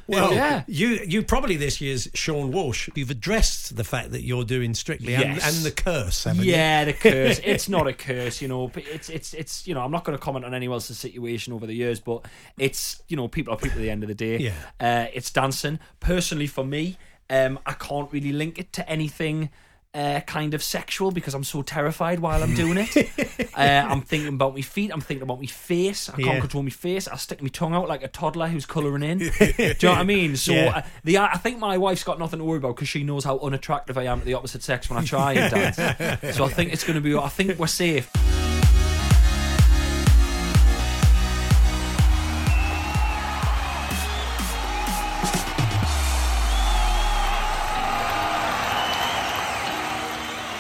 Well, 0.08 0.34
yeah. 0.34 0.64
you 0.68 1.00
you 1.08 1.24
probably 1.24 1.56
this 1.56 1.79
year's 1.82 2.08
Seann 2.10 2.52
Walsh. 2.52 2.90
You've 2.96 3.10
addressed 3.12 3.76
the 3.76 3.84
fact 3.84 4.12
that 4.12 4.24
you're 4.24 4.44
doing 4.44 4.74
strictly 4.74 5.16
and, 5.16 5.36
Yes. 5.36 5.56
and 5.58 5.66
the 5.66 5.72
curse, 5.72 6.24
haven't 6.24 6.44
you? 6.46 6.52
Yeah, 6.52 6.86
the 6.86 6.94
curse. 6.94 7.40
it's 7.44 7.70
not 7.70 7.88
a 7.88 7.94
curse, 7.94 8.42
you 8.42 8.48
know. 8.48 8.68
But 8.68 8.84
it's 8.88 9.10
it's 9.10 9.34
it's 9.34 9.68
you 9.68 9.74
know. 9.74 9.82
I'm 9.82 9.92
not 9.92 10.04
going 10.04 10.18
to 10.18 10.24
comment 10.24 10.46
on 10.46 10.54
anyone 10.54 10.76
else's 10.76 10.98
situation 10.98 11.54
over 11.54 11.66
the 11.66 11.74
years, 11.74 12.00
but 12.00 12.26
it's 12.58 13.02
you 13.08 13.18
know 13.18 13.28
people 13.28 13.54
are 13.54 13.58
people 13.58 13.78
at 13.78 13.82
the 13.84 13.90
end 13.90 14.04
of 14.04 14.10
the 14.10 14.16
day. 14.16 14.38
Yeah. 14.38 14.54
Uh, 14.80 15.08
it's 15.14 15.32
dancing. 15.32 15.80
Personally, 16.00 16.48
for 16.48 16.66
me, 16.66 16.98
um, 17.30 17.60
I 17.66 17.74
can't 17.74 18.12
really 18.12 18.32
link 18.32 18.60
it 18.60 18.74
to 18.74 18.90
anything. 18.90 19.50
Uh, 19.92 20.20
kind 20.22 20.54
of 20.54 20.62
sexual 20.62 21.10
because 21.10 21.34
I'm 21.34 21.44
so 21.44 21.64
terrified 21.64 22.20
while 22.20 22.44
I'm 22.44 22.54
doing 22.54 22.78
it. 22.78 22.96
uh, 23.58 23.60
I'm 23.90 24.02
thinking 24.02 24.28
about 24.36 24.54
my 24.54 24.62
feet. 24.62 24.92
I'm 24.94 25.02
thinking 25.02 25.24
about 25.24 25.40
my 25.40 25.48
face. 25.48 26.10
I 26.10 26.12
can't 26.14 26.26
Yeah. 26.36 26.40
control 26.42 26.62
my 26.62 26.70
face. 26.70 27.08
I 27.08 27.16
stick 27.16 27.42
my 27.42 27.48
tongue 27.48 27.74
out 27.74 27.88
like 27.90 28.04
a 28.04 28.08
toddler 28.08 28.50
who's 28.50 28.68
colouring 28.68 29.02
in. 29.02 29.18
Do 29.18 29.26
you 29.28 29.34
know 29.82 29.90
what 29.90 29.98
I 29.98 30.04
mean? 30.04 30.36
So 30.36 30.54
Yeah. 30.54 30.78
uh, 30.78 30.82
the 31.04 31.18
I 31.18 31.38
think 31.38 31.58
my 31.58 31.80
wife's 31.80 32.04
got 32.04 32.20
nothing 32.20 32.38
to 32.38 32.46
worry 32.46 32.60
about 32.60 32.76
because 32.76 32.88
she 32.88 33.02
knows 33.04 33.24
how 33.24 33.40
unattractive 33.40 33.98
I 33.98 34.04
am 34.04 34.20
to 34.20 34.26
the 34.28 34.36
opposite 34.36 34.62
sex 34.62 34.92
when 34.92 35.00
I 35.00 35.06
try 35.06 35.34
and 35.34 35.52
dance. 35.52 35.76
so 36.38 36.46
I 36.46 36.50
think 36.50 36.72
it's 36.72 36.84
going 36.84 36.94
to 36.96 37.02
be. 37.02 37.16
I 37.18 37.28
think 37.28 37.58
we're 37.58 37.66
safe. 37.66 38.12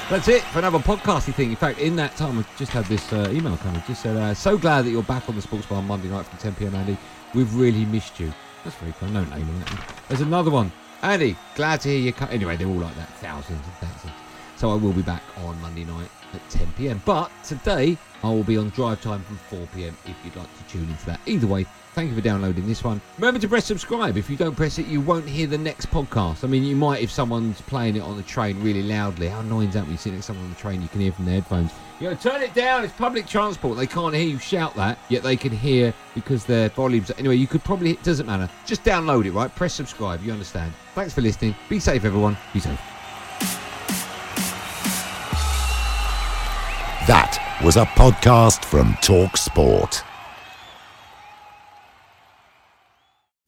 That's 0.09 0.27
it 0.27 0.41
for 0.41 0.57
another 0.57 0.79
podcasty 0.79 1.31
thing. 1.35 1.51
In 1.51 1.55
fact, 1.55 1.77
in 1.77 1.95
that 1.97 2.15
time, 2.15 2.39
I 2.39 2.45
just 2.57 2.71
had 2.71 2.85
this 2.85 3.13
uh, 3.13 3.29
email 3.31 3.55
coming. 3.57 3.79
Just 3.85 4.01
said, 4.01 4.17
uh, 4.17 4.33
"So 4.33 4.57
glad 4.57 4.85
that 4.85 4.89
you're 4.89 5.03
back 5.03 5.29
on 5.29 5.35
the 5.35 5.41
Sports 5.43 5.67
Bar 5.67 5.77
on 5.77 5.85
Monday 5.85 6.07
night 6.07 6.25
from 6.25 6.39
10 6.39 6.55
p.m. 6.55 6.73
Andy. 6.73 6.97
We've 7.35 7.53
really 7.53 7.85
missed 7.85 8.19
you." 8.19 8.33
That's 8.63 8.75
very 8.77 8.91
kind. 8.93 9.13
No 9.13 9.23
name 9.25 9.47
on 9.47 9.61
it. 9.61 9.67
There's 10.07 10.21
another 10.21 10.49
one. 10.49 10.71
Andy, 11.03 11.35
glad 11.53 11.81
to 11.81 11.89
hear 11.89 11.99
you. 11.99 12.11
Co-. 12.11 12.25
Anyway, 12.25 12.57
they're 12.57 12.67
all 12.67 12.73
like 12.73 12.95
that, 12.95 13.09
thousands 13.19 13.63
and 13.63 13.87
thousands. 13.87 14.13
So 14.55 14.71
I 14.71 14.73
will 14.73 14.93
be 14.93 15.03
back 15.03 15.21
on 15.37 15.61
Monday 15.61 15.85
night 15.85 16.09
at 16.33 16.49
10 16.49 16.73
p.m. 16.75 17.03
But 17.05 17.29
today 17.43 17.95
I 18.23 18.29
will 18.29 18.43
be 18.43 18.57
on 18.57 18.69
drive 18.69 19.01
time 19.01 19.21
from 19.21 19.37
4 19.37 19.67
p.m. 19.75 19.95
If 20.05 20.15
you'd 20.25 20.35
like 20.35 20.49
to 20.57 20.63
tune 20.73 20.89
into 20.89 21.05
that. 21.05 21.19
Either 21.27 21.45
way, 21.45 21.67
thank 21.99 22.11
you 22.11 22.15
for 22.15 22.21
downloading 22.21 22.65
this 22.65 22.81
one. 22.81 23.01
Remember 23.17 23.41
to 23.41 23.47
press 23.49 23.65
subscribe. 23.65 24.15
If 24.15 24.29
you 24.29 24.37
don't 24.37 24.55
press 24.55 24.79
it, 24.79 24.87
you 24.87 25.01
won't 25.01 25.27
hear 25.27 25.47
the 25.47 25.57
next 25.57 25.91
podcast. 25.91 26.45
I 26.45 26.47
mean, 26.47 26.63
you 26.63 26.73
might 26.73 27.03
if 27.03 27.11
someone's 27.11 27.59
playing 27.59 27.97
it 27.97 27.99
on 27.99 28.15
the 28.15 28.23
train 28.23 28.57
really 28.63 28.83
loudly. 28.83 29.27
How 29.27 29.41
annoying 29.41 29.67
is 29.67 29.73
that 29.73 29.83
when 29.83 29.91
you 29.91 29.97
sit 29.97 30.13
next 30.13 30.27
to 30.27 30.27
someone 30.27 30.45
on 30.45 30.51
the 30.51 30.55
train? 30.55 30.81
You 30.81 30.87
can 30.87 31.01
hear 31.01 31.11
from 31.11 31.25
their 31.25 31.35
headphones. 31.35 31.73
You 31.99 32.09
know, 32.09 32.15
turn 32.15 32.41
it 32.41 32.53
down. 32.53 32.85
It's 32.85 32.93
public 32.93 33.27
transport. 33.27 33.77
They 33.77 33.85
can't 33.85 34.15
hear 34.15 34.25
you 34.25 34.39
shout 34.39 34.73
that, 34.75 34.97
yet 35.09 35.23
they 35.23 35.35
can 35.35 35.51
hear 35.51 35.93
because 36.15 36.45
their 36.45 36.69
volumes. 36.69 37.11
Anyway, 37.17 37.35
you 37.35 37.47
could 37.47 37.65
probably. 37.65 37.91
It 37.91 38.03
doesn't 38.03 38.27
matter. 38.27 38.49
Just 38.65 38.85
download 38.85 39.25
it, 39.25 39.31
right? 39.31 39.53
Press 39.53 39.73
subscribe. 39.73 40.23
You 40.23 40.31
understand. 40.31 40.71
Thanks 40.95 41.13
for 41.13 41.19
listening. 41.19 41.53
Be 41.67 41.81
safe, 41.81 42.05
everyone. 42.05 42.37
Be 42.53 42.61
safe. 42.61 42.79
That 47.07 47.59
was 47.61 47.75
a 47.75 47.83
podcast 47.83 48.63
from 48.63 48.95
Talk 49.01 49.35
Sport. 49.35 50.05